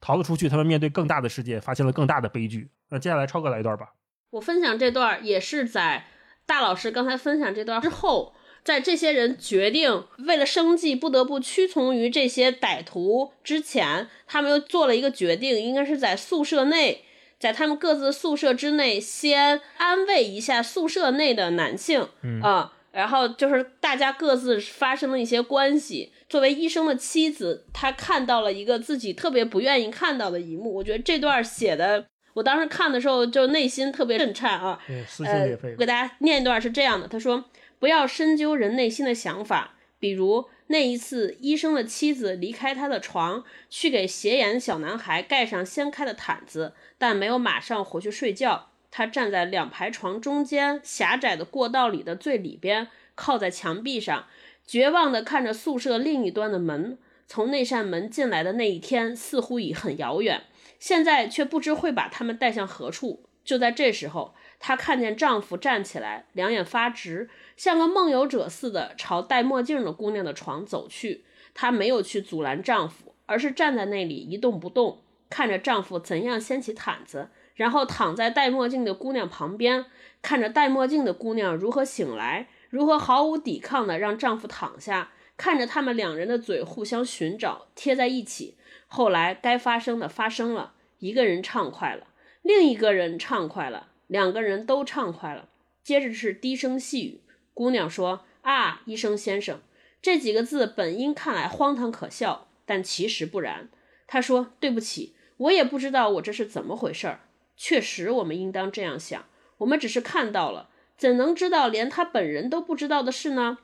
[0.00, 2.70] 逃了出去，他们面对更大的世界，发现了更大的悲剧。
[2.90, 3.94] 那接下来超哥来一段吧。
[4.30, 6.04] 我分享这段也是在
[6.46, 8.32] 大老师刚才分享这段之后，
[8.62, 17.06] 在这些人决定为了生计不得不屈从于这些歹徒之前，他们又做了一个决定，应该是在宿舍内。
[17.42, 26.12] 在他们各自宿舍之内，先安慰一下宿舍内的男性，嗯啊，然后就是大家各自发生了一些关系。
[26.28, 30.72] 作为医生的妻子，她看到了一个自己特别不愿意看到的一幕。
[30.72, 34.78] 我觉得这段写的，我当时看的时候就内心特别震颤啊，
[35.08, 35.74] 撕心裂肺。
[35.74, 37.44] 给大家念一段是这样的：他说，
[37.80, 40.44] 不要深究人内心的想法，比如。
[40.72, 48.70] 那一次，医生的妻子离开他的床，去给斜眼小男孩盖上掀开的毯子，但没有马上回去睡觉。
[48.90, 54.26] 他站在两排床中间狭窄的过道里的最里边，靠在墙壁上，
[54.66, 56.96] 绝望地看着宿舍另一端的门。
[57.28, 60.44] 从那扇门进来的那一天，似乎已很遥远，
[60.78, 63.22] 现在却不知会把他们带向何处。
[63.44, 67.28] 就在这时候，她看见丈夫站起来，两眼发直。
[67.56, 71.24] 像个梦游者似的朝戴墨镜的姑娘的床走去，
[71.54, 79.86] 她没有去阻拦丈夫，而是站在那里一动不动，看着丈夫怎样掀起毯子，然后躺在戴墨镜的姑娘旁边，
[80.20, 88.56] 看着戴墨镜的姑娘如何醒来，如何毫无抵抗的让丈夫躺下，看着他们两人的嘴互相寻找，贴在一起。
[88.86, 92.08] 后来该发生的发生了，一个人畅快了，
[92.42, 95.48] 另一个人畅快了，两个人都畅快了。
[95.82, 97.21] 接着是低声细语。
[97.54, 99.60] 姑娘说：“啊，医生先生，
[100.00, 103.68] 这几个字本应看来荒唐可笑，但其实不然。”
[104.06, 107.20] 他说：“对不起，我也不知道我这是怎么回事儿。
[107.56, 109.24] 确实，我们应当这样想。
[109.58, 113.58] 我们只是看到了，怎能知道连他本人都不知道的事呢？”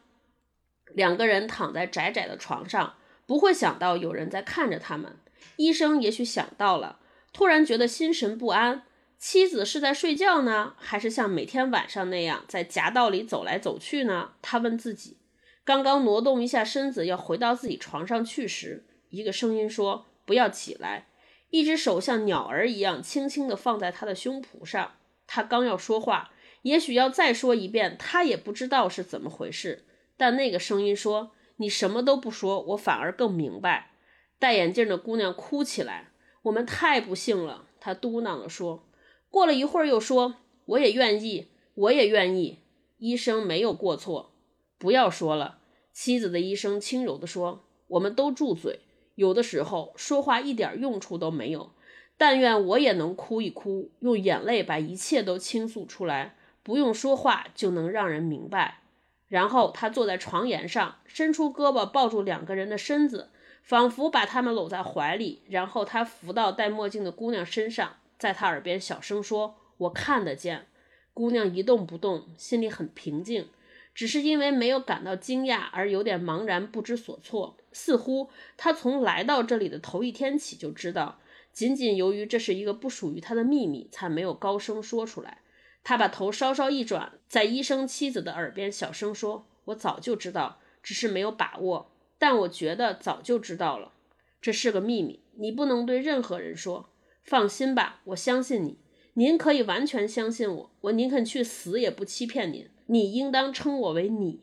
[0.94, 2.94] 两个人躺在窄窄的床上，
[3.26, 5.16] 不会想到有人在看着他们。
[5.56, 6.98] 医生也许想到了，
[7.32, 8.84] 突然觉得心神不安。
[9.18, 14.34] 妻子是在睡觉呢，还是像每天晚上那样在夹道里走来走去呢？
[14.40, 15.16] 他问自己。
[15.64, 21.08] 刚刚挪动一下身子要回到自己床上去时，一个声音说：“不要起来。”
[21.50, 24.92] 一只手像鸟儿一样轻轻地放在他的胸脯上。
[25.26, 26.30] 他刚要说话，
[26.62, 29.84] 也许要再说一遍，他也不知道是怎么回事。
[30.16, 33.90] 但那个声音说：“你什么都不说，我反而更明白。”
[34.38, 36.12] 戴眼镜的姑娘哭起来
[36.42, 38.87] ：“我们太不幸了。”她嘟囔着说。
[39.30, 42.58] 过了一会儿，又说：“我也愿意，我也愿意。”
[42.98, 44.32] 医生没有过错。
[44.78, 45.58] 不要说了，
[45.92, 48.80] 妻子的医生轻柔地说：“我们都住嘴，
[49.14, 51.72] 有的时候说话一点用处都没有。
[52.16, 58.80] 但愿我也能哭一哭，用眼泪把一切都倾诉出来，不用说话就能让人明白。”
[59.28, 63.30] 然后他坐在床沿上，伸出胳膊抱住两个人的身子，
[63.62, 65.42] 仿佛把他们搂在怀里。
[65.48, 67.96] 然后他扶到戴墨镜的姑娘身上。
[68.18, 70.66] 在他耳边小声说：“我看得见。”
[71.14, 73.48] 姑娘一动不动，心里很平静，
[73.94, 77.56] 只是因为没有感到惊讶而有点茫然不知所措。
[77.72, 81.20] 似乎她从来到这里的头一天起就知道，
[81.52, 85.38] 仅仅由于这是一个不属于她的秘密，才没有高声说出来。
[85.82, 93.92] 她把头稍稍一转，在医生妻子的耳边小声说：“我早就知道，只是没有把握。”但我觉得早就知道了，
[94.40, 96.88] 这是个秘密，你不能对任何人说。
[97.28, 98.78] 放心吧，我相信你，
[99.14, 102.66] 您可以完全相信我，我宁肯去死也不欺骗您。
[102.86, 104.40] 你应当称我为你，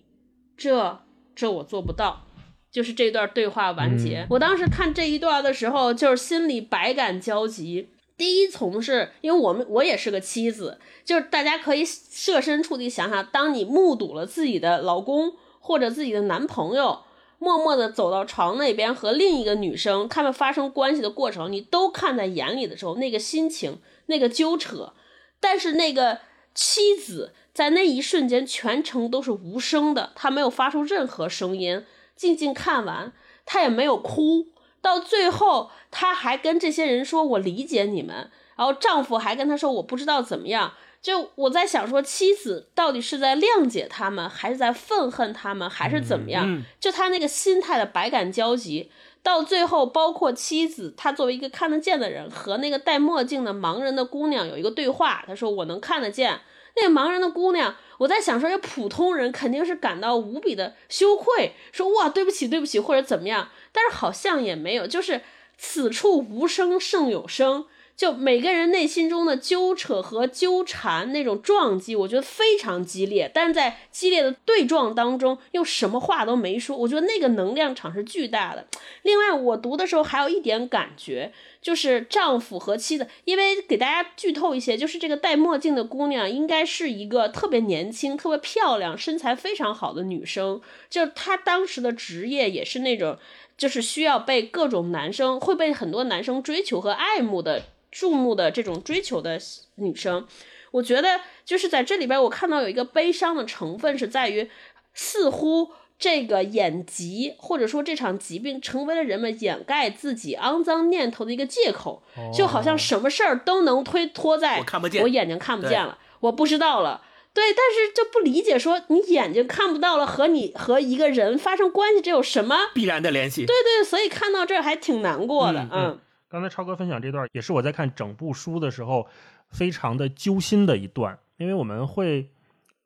[0.55, 1.01] 这
[1.35, 2.27] 这我做不到。
[2.71, 7.87] 就是这段对话完结，我当时看这一段的时候，就是心里百感交集。
[8.17, 16.99] 第一从是因为我们我也是个妻子，就是大家可以设身处地想想，当你目睹了自己的老公或者自己的男朋友
[17.45, 23.77] 默默的走到床那边和另一个女生他们发生关系的过程，你都看在眼里的时候，那个心情，
[24.07, 24.93] 那个纠扯，
[25.39, 26.21] 但是那个
[26.55, 31.85] 妻子在那一瞬间全程都是无声的，她没有发出任何声音，
[32.15, 33.13] 静静看完，
[33.45, 34.47] 她也没有哭。
[34.81, 40.73] 到最后，她还跟这些人说：“我理解你们。”然后丈夫还跟她说：“我不知道怎么样。”
[41.05, 46.63] 就我在想说，妻子到底是在谅解他们，还是在愤恨他们，还是怎么样？
[46.79, 48.89] 就他那个心态的百感交集。
[49.21, 55.23] 到最后，包括妻子，他作为一个看得见的人，和那个戴墨镜的盲人的姑娘有一个对话。
[55.27, 56.39] 他说：“我能看得见。”
[56.75, 65.21] 那个盲人的姑娘，我在想说，这普通人肯定是感到无比的羞愧，说：“哇，对不起，对不起，或者怎么样。”但是好像也没有，就是
[65.55, 67.65] 此处无声胜有声，
[67.97, 73.31] 就每个人内心中的纠扯和纠缠那种撞击，我觉得非常激烈。
[73.33, 78.67] 但是在激烈的对撞当中，又什么话都没说，我觉得那个能量场是巨大的。
[79.03, 81.31] 另外，我读的时候还有一点感觉，
[81.61, 93.17] 就是丈夫和妻子，因为给大家剧透一些，就是这个戴墨镜的姑娘应该是一个特别年轻、特别漂亮、身材非常好的女生，就她当时的职业也是那种。
[93.57, 97.63] 就是需要被各种男生会被很多男生追求和爱慕的
[97.95, 99.39] 注目的这种追求的
[99.75, 100.27] 女生，
[100.71, 104.49] 我觉得就是在这里边，我看到有一个悲伤的成分是在于，
[104.93, 112.03] 似乎这个眼疾或者说这场疾病成为了人们掩盖自己肮脏念头的一个借口，
[112.37, 117.01] 就好像什么事儿都能推脱在我看不见，我眼睛看不见了，我不知道了。
[117.33, 123.45] 对，但是就不理解，说你眼睛看不到了，和你和一个人发生关系，这有什么必然的联系？
[123.45, 125.67] 对对，所以看到这儿还挺难过的。
[125.71, 125.99] 嗯，
[126.35, 129.07] 刚才超哥分享这段，也是我在看整部书的时候
[129.51, 132.29] 非常的揪心的一段，因为我们会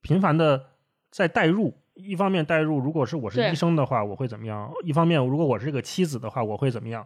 [0.02, 0.68] 频繁的
[1.10, 4.72] 在代入，一方面代入，如果是我是医生的话，我会怎么样？
[4.84, 7.04] 一方面，如果我是这个妻子的话，我会怎么样？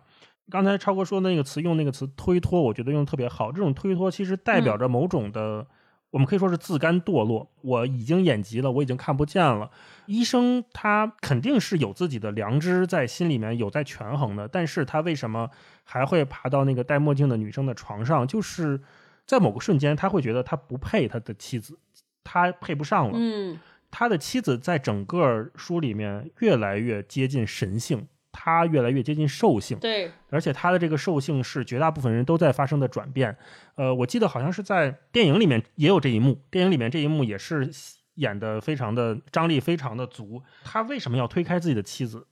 [0.49, 3.49] 刚才超哥说那个词，用那个词推脱，我觉得用的特别好。
[3.49, 5.65] 这种推脱其实代表着某种的。
[6.13, 7.49] 我们可以说是自甘堕落。
[7.61, 9.71] 我已经眼疾了，我已经看不见了。
[10.05, 15.49] 医生他肯定是有自己的良知在心里面有在权衡的，但是他为什么
[15.83, 18.27] 还会爬到那个戴墨镜的女生的床上？
[18.27, 18.79] 就是
[19.25, 21.79] 在某个瞬间，他会觉得他不配他的妻子，
[22.23, 23.13] 他配不上了。
[23.15, 23.59] 嗯，
[23.89, 28.07] 他的妻子在整个书里面越来越接近神性。
[28.35, 33.37] 他越来越接近兽性，对，而且他的这个兽性是绝大部分人都在发生的转变。
[33.75, 37.69] 呃，我记得好像是在电影里面也有这一幕，电影里面这一幕也是
[38.15, 40.41] 演的非常的张力非常的足。
[40.63, 42.25] 他为什么要推开自己的妻子？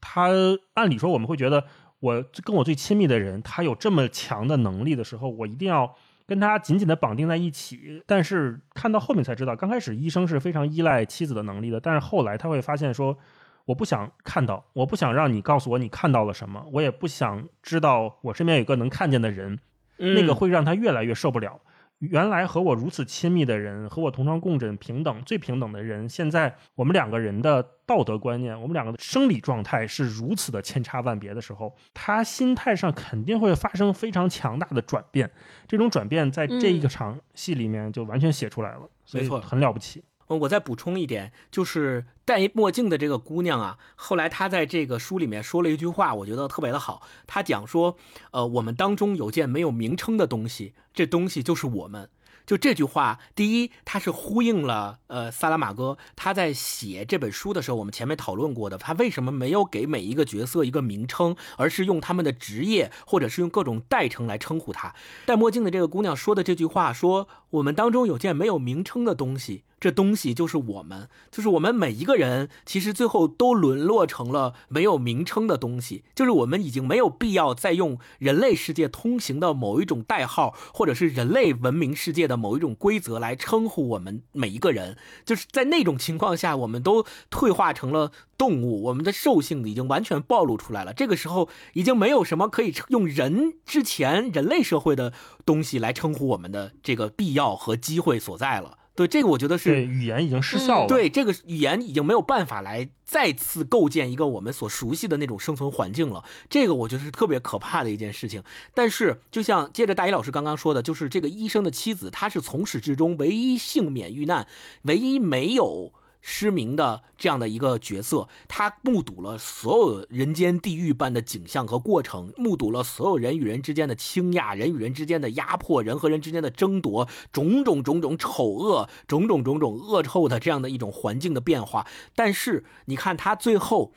[0.00, 0.28] 他
[0.74, 1.64] 按理说我们会觉得，
[2.00, 5.94] 我跟我最亲密的人，他有这么强的能力的时候，我一定要
[6.26, 8.02] 跟他紧紧的绑定在一起。
[8.06, 13.16] 但是看到后面才知道，刚开始医生是非常依赖妻子的能力的，但是后来他会发现说。
[13.64, 19.58] 我不想看到，我不想让你告诉我你看到了什么，我也不想知道我身边有个能看见的人，
[19.96, 21.60] 那个会让他越来越受不了。
[22.00, 35.30] 原来和我如此亲密的人，和我同床共枕、平等、最平等的人，现在我们两个人的道德观念，我们两个的生理状态是如此的千差万别的时候，他心态上肯定会发生非常强大的转变。
[35.66, 40.02] 这种转变在这一个场戏里面就完全写出来了，所以很了不起。
[40.26, 47.02] 我再补充一点，就是戴墨镜的这个姑娘啊，后来她在这个书里面说了一句话，我觉得特别的好。
[47.26, 47.96] 她讲说，
[48.32, 52.08] 呃，我们当中有件没有名称的东西，这东西就是我们。
[52.46, 64.94] 就这句话，第一，它是呼应了呃，萨拉马戈他在写这本书的时候，我们前面讨论过的，他为什么没有给每一个角色一个名称，而是用他们的职业或者是用各种代称来称呼他。
[65.24, 69.64] 戴墨镜的这个姑娘说的这句话，说我们当中有件没有名称的东西。
[69.84, 76.04] 这东西就是我们，就是我们每一个人，其实最后都沦落成了没有名称的东西。
[76.14, 84.96] 就是我们已经没有必要再用人类世界通行的某一种代号，或者是人类文明世界的某一种规则来称呼我们每一个人。
[85.26, 90.94] 就是在那种情况下，我们都退化成了动物，我们的兽性已经完全暴露出来了。
[90.94, 95.12] 这个时候，已经没有什么可以用人之前人类社会的
[95.44, 98.78] 东西来称呼我们的这个必要和机会所在了。
[98.96, 100.86] 对，这个我觉得是语言已经失效了。
[100.86, 106.22] 对，这个语言已经没有办法来再次构建一个我们所熟悉的那种生存环境了。
[106.48, 108.42] 这个我觉得是特别可怕的一件事情。
[108.72, 114.46] 但是，就像接着大一老师刚刚说的，就是这个医生的妻子，她是从始至终唯一幸免遇难，
[114.82, 115.92] 唯一没有。
[116.26, 131.86] 失明的这样的一个角色，他目睹了所有人间地狱般的景象和过程，目睹了所有人与人之间的倾轧，人与人之间的压迫，人和人之间的争夺，种种种种丑恶，种种种种恶臭的这样的一种环境的变化。
[132.14, 133.92] 但是你看他最后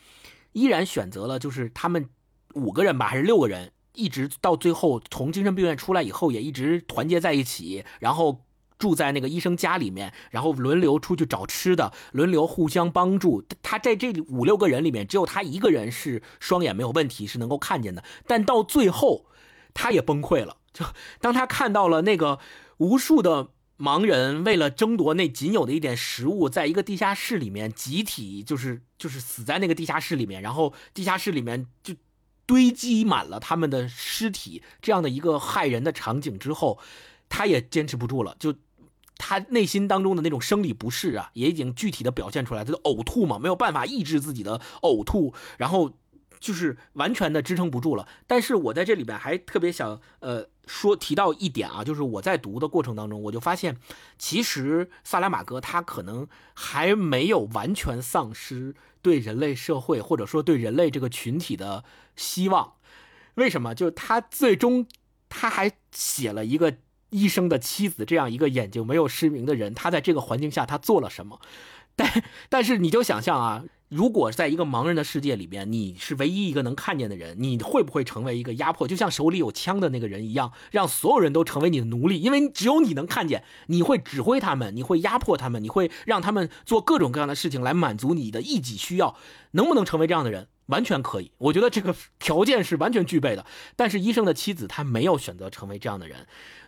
[0.51, 2.09] 依然选择了，就是他们
[2.55, 8.41] 五个人吧，还是六个人，一直到最后从精神病院出来以后，也一直团结在一起，然后。
[8.77, 13.43] 住在那个医生家里面，然后轮流出去找吃的，轮流互相帮助。
[13.63, 18.03] 他在这五六个人里面，只有他一个人是双眼没有问题，是能够看见的。
[18.27, 19.25] 但到最后，
[19.73, 20.57] 他也崩溃了。
[20.77, 20.85] 就
[21.19, 22.37] 当他看到了那个
[22.77, 23.49] 无数的
[23.79, 31.95] 盲人为了争夺那仅有的一点食物，在一个地下室里面集体就是就是死在那个地下室里面，然后地下室里面就
[32.45, 36.77] 堆积满了他们的尸体，这样的一个骇人的场景之后，
[37.27, 38.53] 他也坚持不住了，就。
[39.17, 42.63] 他内心当中的那种生理不适啊，也已经具体的表现出来。
[42.63, 45.91] 他的呕吐嘛，没有办法抑制自己的呕吐，然后
[46.39, 48.07] 就是完全的支撑不住了。
[48.27, 53.77] 但是我在这里边还特别想呃说提到一点啊，就是我在读的过程当中，我就发现，
[54.19, 61.83] 其实萨拉玛戈他可能还没有完全丧失对人类社会或者说对人类这个群体的
[62.15, 62.73] 希望。
[63.35, 63.73] 为什么？
[63.73, 64.85] 就是他最终
[65.27, 66.77] 他还写了一个。
[67.09, 71.39] 医生的妻子这样一个眼睛没有失明的人，他在这个环境下他做了什么？
[71.95, 78.87] 但但是你就想象啊，如果在一个盲人的世界里边，你是唯一一个能看见的人，你会不会成为一个压迫？
[78.87, 82.19] 就像手里有枪的那个人一样，让所有人都成为你的奴隶？
[82.21, 89.15] 因为只有你能看见，你会指挥他们，你会压迫他们，你会让他们做各种各样的事情来满足你的一己需要。
[89.51, 90.49] 能不能成为这样的人？
[90.67, 93.45] 完全可以，我觉得这个条件是完全具备的。
[93.77, 96.27] 但是医生的妻子她没有选择成为这样的人。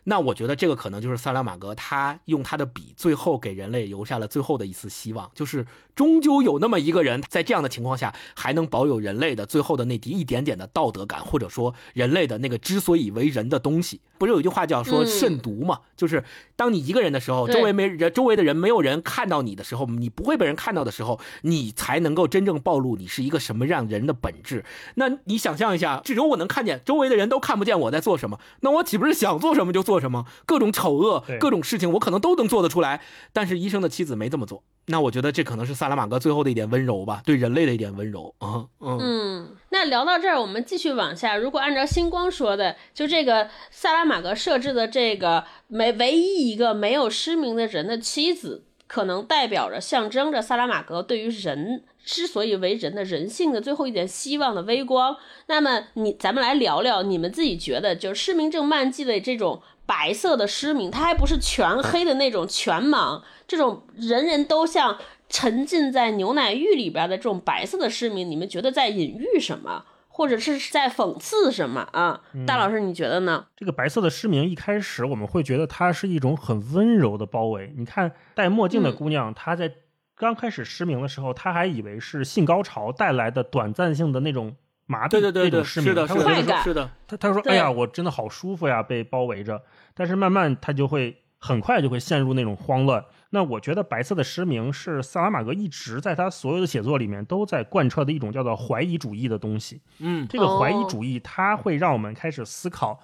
[0.09, 5.63] 那我觉得这个可能就是萨拉玛格，他用他的笔，最后给人类留下了最后的一丝希望，就是
[5.95, 14.01] 终究有那么一个人，在这样的情况下，还能保有人类的最后的那滴一点点的道德感，或者说人类的那个之所以为人的东西。
[14.17, 15.79] 不是有一句话叫说慎独嘛？
[15.95, 16.23] 就是
[16.55, 24.65] 当你一个人的时候，周围没人，周围的人没有人看到你的时候，你不会被人看到的时候，你才能够真正暴露你是一个什么样人的本质。
[24.95, 30.25] 那你想象一下，只有我能看见，周围的人都看不见我在做什么，那我岂不是想做什么就做什么？
[30.45, 33.01] 各种丑恶，各种事情，我可能都能做得出来。
[33.33, 34.63] 但是医生的妻子没这么做。
[34.85, 38.65] 那我觉得这可能是萨拉玛戈最后的一点温柔吧，对人类的一点温柔啊。
[38.79, 41.37] 嗯，那聊到这儿，我们继续往下。
[41.37, 55.15] 如果按照星光说的，就这个萨拉玛戈设置的这个没唯一一个没有失明的人的妻子，可能代表着象征着萨拉玛戈对于人之所以为人的人性的最后一点希望的微光。
[55.45, 59.61] 那么你咱们来聊聊，你们自己觉得，就是失明症漫记的这种。
[59.89, 64.95] 白色的失明，他还不是全黑的那种全盲，这种人人都像
[65.27, 72.21] 沉浸在牛奶浴里边的这种白色的失明，你们觉得在隐喻什么，或者是在讽刺什么啊？
[72.45, 73.47] 大老师，你觉得呢？
[73.57, 77.73] 这个白色的失明，一开始我们会觉得它是一种很温柔的包围。
[77.75, 79.73] 你看戴墨镜的姑娘，她在
[80.15, 84.55] 刚开始失明的时候，她还以为是性高潮带来的短暂性的那种。
[84.91, 89.61] 麻痹那种失明，是的，是的是的，她她说：“哎呀，我真的好舒服呀，被包围着。”
[89.99, 93.03] 但是慢慢他就会很快就会陷入那种慌乱。
[93.31, 99.81] 那我觉得白色的失明是萨拉玛格一直在他所有的写作里面都在贯彻的一种叫做怀疑主义的东西。
[99.97, 102.97] 嗯，这个怀疑主义它会让我们开始思考，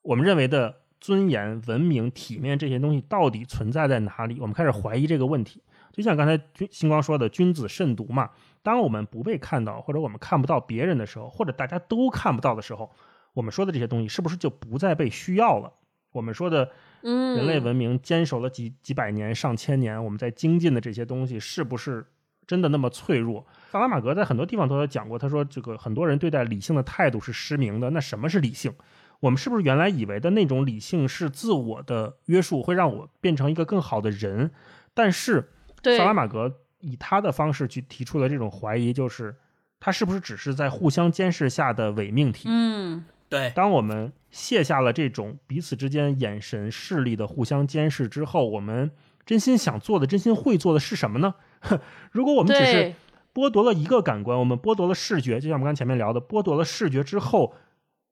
[0.00, 4.40] 我们认为的尊严、文明、体面这些东西到底存在在哪里？
[4.40, 5.62] 我们开始怀疑这个问题。
[5.92, 8.30] 就像刚才君星光说的，君子慎独嘛。
[8.62, 12.90] 当我们不被看到，或者我们看不到别人的时候，或者大家都看不到的时候，
[13.34, 15.70] 我们说的这些东西是不是就不再被需要了？
[16.12, 16.70] 我们说的，
[17.02, 22.06] 嗯，人类文明坚守了几几百年、上千年，我们在精进的这些东西，是不是
[22.46, 23.44] 真的那么脆弱？
[23.70, 27.90] 萨拉玛格在很多地方都有讲过，他说这个很多人对待理性的态度是失明的。
[27.90, 28.72] 那什么是理性？
[29.20, 34.50] 我们是不是原来以为的那种理性是自我的约束，会让我变成一个更好的人？
[34.94, 35.50] 但是，
[35.82, 36.58] 萨拉玛格。
[36.84, 39.32] 以他的方式去提出了这种怀疑，就是
[39.78, 42.48] 他是不是只是在互相监视下的伪命题？
[42.50, 43.50] 嗯，对。
[43.54, 48.90] 当我们卸下了这种彼此之间眼神视力的互相监视之后，我们
[49.24, 51.34] 真心想做的、真心会做的是什么呢？
[52.12, 52.94] 如果我们只是
[53.32, 57.54] 剥夺了一个感官，我们剥夺了视觉，就像我们刚前面聊的，剥夺了视觉之后，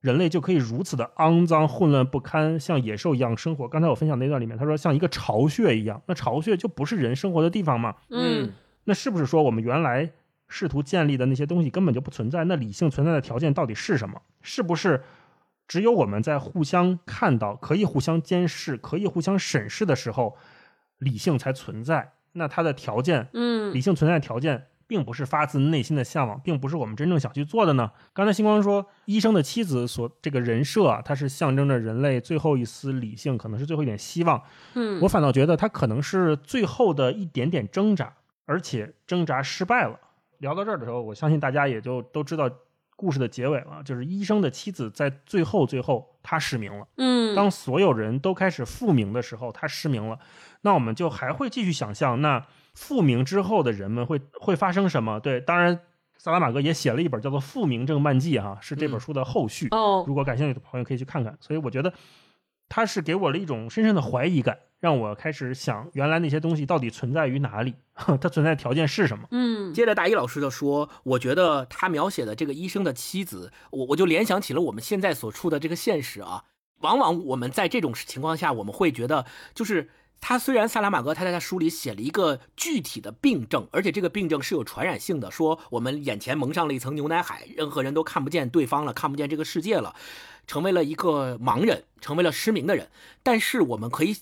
[0.01, 3.69] 人类就可以如此的肮脏、混乱不堪，像野兽一样生活。
[3.69, 7.95] 刚才我分享那段里面，他说像一个巢穴一样，那巢穴就不是人生活的地方嘛？
[8.09, 8.53] 嗯，
[8.85, 10.11] 那是不是说我们原来
[10.51, 12.45] 试图建立的那些东西根本就不存在？
[12.45, 14.21] 那理性存在的条件到底是什么？
[14.43, 15.03] 是不是
[15.67, 20.37] 只有我们在互相看到、可以互相监视、可以互相审视的时候，
[20.99, 22.13] 理性才存在？
[22.33, 24.67] 那它的条件，嗯，理性存在的条件。
[24.91, 27.93] 并不是发自内心的向往，并不是我们真正想去做的呢。
[28.13, 34.43] 刚才星光说，医生的妻子所这个人设啊，它是象征着人类最后一丝理性，可能是最后一点希望。
[34.75, 38.13] 嗯，我反倒觉得它可能是最后的一点点挣扎，
[38.47, 39.97] 而且挣扎失败了。
[40.41, 42.51] 聊到这儿的时候，我相信大家也就都知道
[42.97, 46.87] 故事的结尾了，就是医生的妻子在最后最后她失明了。
[46.97, 50.19] 嗯，当所有人都开始复明的时候，她失明了。
[50.63, 52.45] 那我们就还会继续想象那。
[52.73, 55.19] 复明之后的人们会会发生什么？
[55.19, 55.81] 对，当然，
[56.17, 59.67] 萨拉玛戈也写了一本叫做《复明症漫记》哈，是这本书的后续。
[59.73, 61.37] 哦，如果感兴趣的朋友可以去看看。
[61.41, 61.93] 所以我觉得，
[62.69, 67.75] 他是给我了一种深深的怀疑感，让我开始想，原来那些东西到底存在于哪里？
[67.95, 69.29] 它存在条件是什么？
[69.31, 76.45] 嗯，接着大一老师就说，我觉得他描写的这个医生的妻子，我我就联想起了我们现在所处的这个现实啊。
[76.79, 79.91] 往往我们在这种情况下，我们会觉得就是。
[80.23, 89.95] 他虽然萨拉玛戈他在他书里写了一个具体的病症，而且这个病症是有传染性的，说我们眼前蒙上了一层牛奶海，任何人都看不见对方了，看不见这个世界了，
[90.47, 92.91] 成为了一个盲人，成为了失明的人。
[93.23, 94.15] 但是我们可以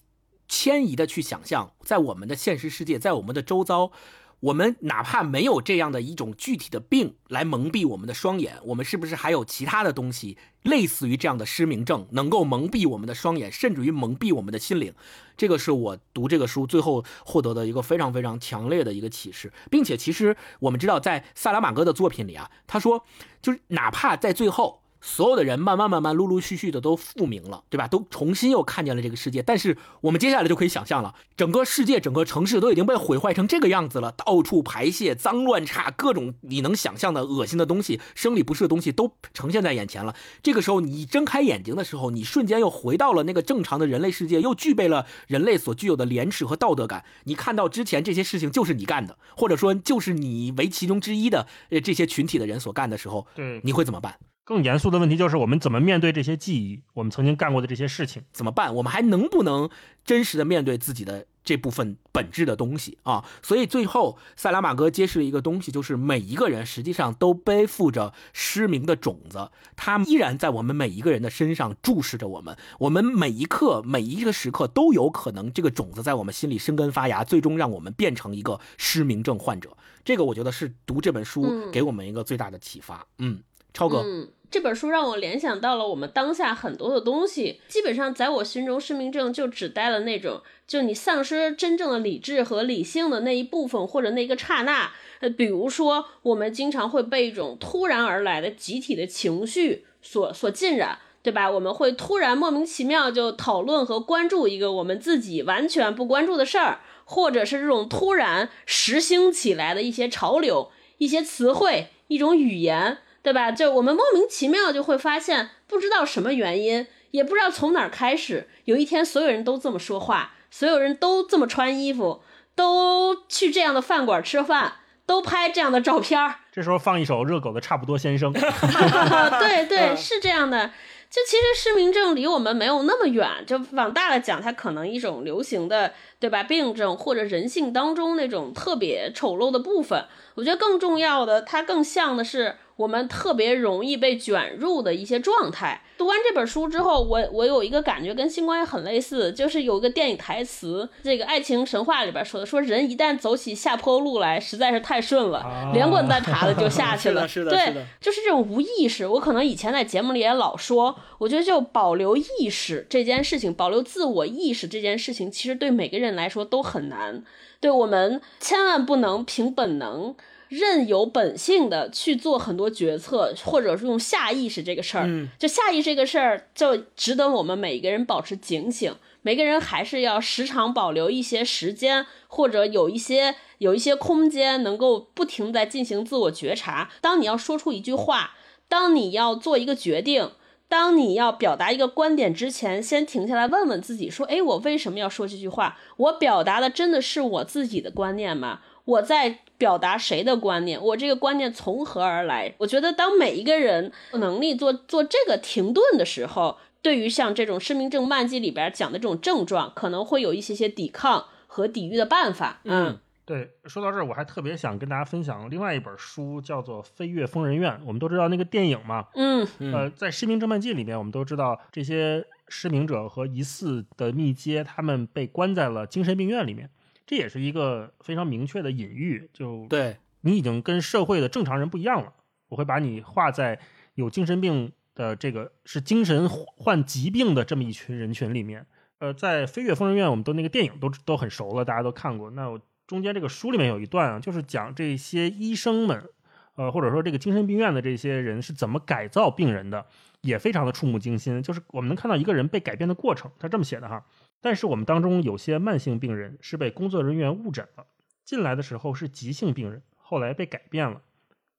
[0.48, 3.92] 迁移的去想象，在我们的现实世界，在我们的周遭。
[4.40, 14.94] 我们哪怕没有这样的一种具体的病来蒙蔽我们的双眼，我们是不是还有其他的东西，类似于这样的失明症，能够蒙蔽我们的双眼，甚至于蒙蔽我们的心灵？
[15.36, 23.04] 这个是我读这个书最后获得的一个非常非常强烈的一个启示，并且其实我们知道，在萨拉玛戈的作品里啊，他说，
[23.42, 24.82] 就是哪怕在最后。
[25.00, 27.86] 所有的人慢慢慢慢陆陆续续的都复明了，对吧？
[27.86, 29.42] 都重新又看见了这个世界。
[29.42, 40.14] 但是我们接下来就可以想象了，整个世界、整个城市都已经被毁坏成这个样子了，到处排泄、脏乱差，各种你能想象的恶心的东西、生理不适的东西都呈现在眼前了。
[40.42, 47.04] 这个时候，你睁开眼睛的时候，你瞬间又回到了那个正常的人类世界，又具备了人类所具有的廉耻和道德感。
[47.24, 54.18] 你看到之前这些事情就是你干的，或者说就是你为其中之一的呃这些群体的人所干的时候，对，你会怎么办？
[54.48, 56.80] 更严肃的问题就是，我们怎么面对这些记忆？
[56.94, 58.74] 我们曾经干过的这些事情怎么办？
[58.76, 59.68] 我们还能不能
[60.06, 63.22] 真实的面对自己的这部分本质的东西啊？
[63.42, 72.56] 所以最后，塞拉马戈揭示了一个东西，就是每一个人实际上都背负着失明的种子，它依然在我们每一个人的身上注视着我们。
[72.78, 79.76] 我们每一刻、每一个时刻都有可能，这个种子在我们心里生根发芽，最终让我们变成一个失明症患者。
[80.02, 83.06] 这个我觉得是读这本书给我们一个最大的启发。
[83.18, 83.42] 嗯，
[83.72, 83.98] 超哥。
[83.98, 94.90] 嗯这本书让我联想到了我们当下很多的东西，基本上在我心中，失明症就指代了那种，就你丧失真正的理智和理性的那一部分，或者那个刹那。
[95.20, 101.50] 呃，比如说，我们经常会被一种突然而来的集体的情绪所所浸染，对吧？
[101.50, 113.00] 我们会突然莫名其妙就讨论和关注一个我们自己完全不关注的事儿，或者是这种突然时兴起来的一些潮流、一些词汇、一种语言。
[113.22, 113.50] 对吧？
[113.50, 122.22] 就我们莫名其妙就会发现，不知道什么原因，也不知道从哪儿开始，有一天所有人都这么说话，所有人都这么穿衣服，
[122.54, 124.74] 都去这样的饭馆吃饭，
[125.04, 126.36] 都拍这样的照片儿。
[126.52, 128.32] 这时候放一首热狗的《差不多先生》。
[129.38, 130.70] 对对，是这样的。
[131.10, 136.42] 就其实失明症离我们没有那么远，就往大了讲，它可能一种流行的，对吧？
[136.42, 140.04] 病症或者人性当中那种特别丑陋的部分。
[140.34, 142.56] 我觉得更重要的，它更像的是。
[142.78, 145.82] 我们特别容易被卷入的一些状态。
[145.98, 155.44] 读完这本书之后，我我有一个感觉跟星光也很类似，就是有一个电影台词，这个爱情神话里边说的，说人一旦走起下坡路来，实在是太顺了，
[155.74, 157.26] 连滚带爬的就下去了。
[157.28, 159.04] 是的，对，就是这种无意识。
[159.06, 167.24] 我可能以前在节目里也老说，我觉得就保留意识这件事情，保留自我意识这件事情，其实对每个人来说都很难。
[167.60, 170.14] 对我们千万不能凭本能。
[170.48, 178.94] 任由本性的去做很多决策，或者是用下意识这个事儿，就下意识这个事儿，就值得我们每一个人保持警醒。
[179.22, 186.90] 每个人还是要时常保留一些时间，或者有一些有一些空间，能够不停在进行自我觉察。
[187.00, 188.34] 当你要说出一句话，
[188.68, 190.30] 当你要做一个决定，
[190.68, 195.76] 当你要表达一个观点之前，先停下来问问自己：说，哎，我为什么要说这句话？
[195.96, 198.60] 我表达的真的是我自己的观念吗？
[198.88, 202.54] 我在表达谁的观念，我这个观念从何而来？
[202.56, 212.60] 我觉得当每一个人能力做做这个停顿的时候，对于像这种失明症慢记里边讲的这种症状，可能会有一些些抵抗和抵御的办法。
[212.64, 212.98] 嗯。
[213.26, 217.70] 对，说到这儿，我还特别想跟大家分享另外一本书，叫做《飞越疯人院》。
[217.84, 226.70] 我们都知道那个电影嘛，嗯，呃，在《失明症漫记》里面，我们都知道这些失明者和疑似的密接，他们被关在了精神病院里面。
[227.08, 232.12] 这也是一个非常明确的隐喻，就对你已经跟社会的正常人不一样了。
[232.48, 233.58] 我会把你画在
[233.94, 238.64] 有精神病的这个是精神患疾病的这么一群人群里面。
[239.00, 242.30] 呃，在《飞跃疯人院》，我们都那个电影都都很熟了，大家都看过。
[242.30, 242.60] 那我。
[242.88, 246.08] 中间这个书里面有一段啊，就是讲这些医生们，
[246.54, 249.84] 呃，或者说这个精神病院的这些人是怎么改造病人的，
[250.22, 251.42] 也非常的触目惊心。
[251.42, 254.06] 就是我们能看到一个人被改变的过程，他这么写的哈。
[254.40, 257.86] 但是我们当中有些慢性病人是被工作人员误诊了，
[258.24, 261.02] 进来的时候是急性病人，后来被改变了。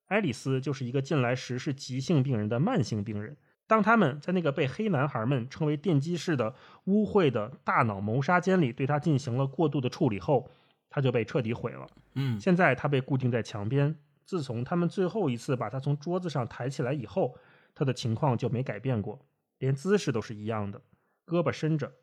[0.08, 3.38] 爱丽丝就是一个进来时是急性病人的慢性病人。
[3.68, 10.50] 当他们在那个被黑男孩们称为电击式的污秽的大脑谋杀间里对他进行了过度的处理后。
[10.92, 11.88] 他就被彻底毁了。
[12.16, 13.96] 嗯，现在他被固定在墙边。
[14.26, 17.38] 自从他们最后一次把他从桌子上抬起来以后，
[17.76, 19.24] 他的情况就没改变过，
[19.60, 20.82] 连姿势都是一样的，
[21.28, 21.94] 胳膊伸着，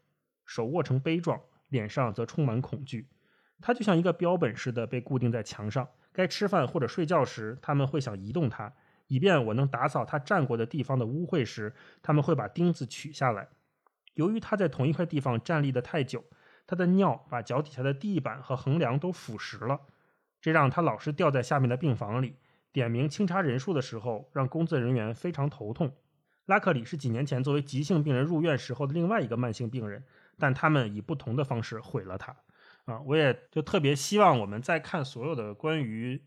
[0.46, 3.08] 手握成杯状，脸上则充满恐惧。
[3.60, 5.86] 他就像一个标本似的被固定在墙上。
[6.12, 8.72] 该吃饭或者睡觉时，他们会想移动他，
[9.08, 13.48] 以便我能打扫他站过的地方的污秽时，他们会把钉子取下来。
[14.14, 16.24] 由于他在同一块地方站立的太久。
[16.68, 19.82] 他的尿把脚底下的地板和横梁都腐蚀了，
[20.40, 22.34] 这让他老是掉在下面的病房里。
[22.72, 25.94] 点名清查人数的时候，让工作人员非常头痛。
[26.46, 30.02] 拉克里是几年前作为急性病人入院时候的另外一个慢性病人，
[30.38, 32.36] 但他们以不同的方式毁了他。
[32.84, 36.22] 啊，我也就特别希望我们在看所有的关于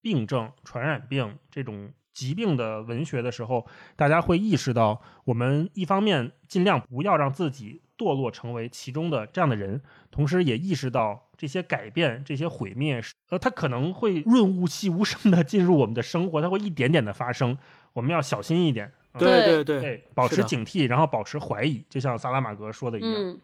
[0.00, 3.66] 病症、传染病这种疾病的文学的时候，
[3.96, 7.82] 大家会意识到，我们一方面尽量不要让自己。
[7.98, 17.56] 堕落成为其中的这样的人，同时也意识到这些改变、这些毁灭，呃，它可能会润物细无声的进入我们的生活，它会一点点的发生，
[17.92, 18.92] 我们要小心一点。
[19.18, 23.12] 对对对，保持警惕，然后保持怀疑，就像萨拉玛格说的一样。
[23.14, 23.40] 嗯，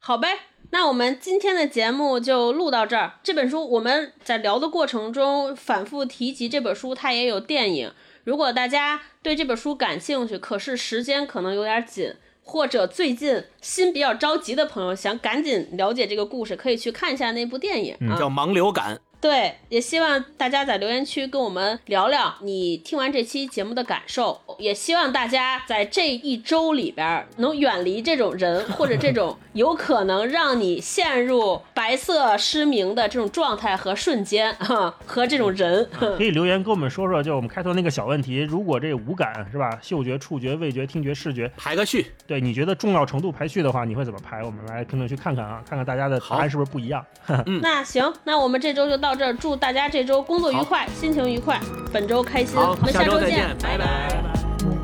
[0.00, 0.28] 好呗，
[0.70, 3.14] 那我们今天的节目就录到这儿。
[3.22, 7.92] 这本书我们在聊的过程中反复提及这本书，它也有电影。
[8.24, 12.14] 如果大家对这本书感兴趣，可是时间可能有点紧。
[12.44, 18.96] 或者最近心比较着急的朋友，想赶紧了解这个故事，可以去看一下那部电影，叫《盲流感》。
[19.22, 24.40] 对，也希望大家在留言区跟我们聊聊你听完这期节目的感受。
[24.58, 35.88] 也希望大家在这一周里边能远离这种人，或者这种有可能让你陷入白色失明的这种状态和瞬间哈， 和这种人。
[36.18, 44.42] 可以留言跟我们说说，就我们开头那个小问题，如果这五感是吧，嗅觉、触觉、味觉、听觉、视觉排个序，对你觉得重要程度排序的话，你会怎么排？
[44.42, 47.06] 我们来评论区看看啊，看看大家的答案是不是不一样。
[47.62, 49.11] 那行，那我们这周就到。
[49.12, 51.60] 到这儿，祝大家这周工作愉快，心情愉快，
[51.92, 52.56] 本周开心。
[52.56, 54.81] 我们下周见，拜拜。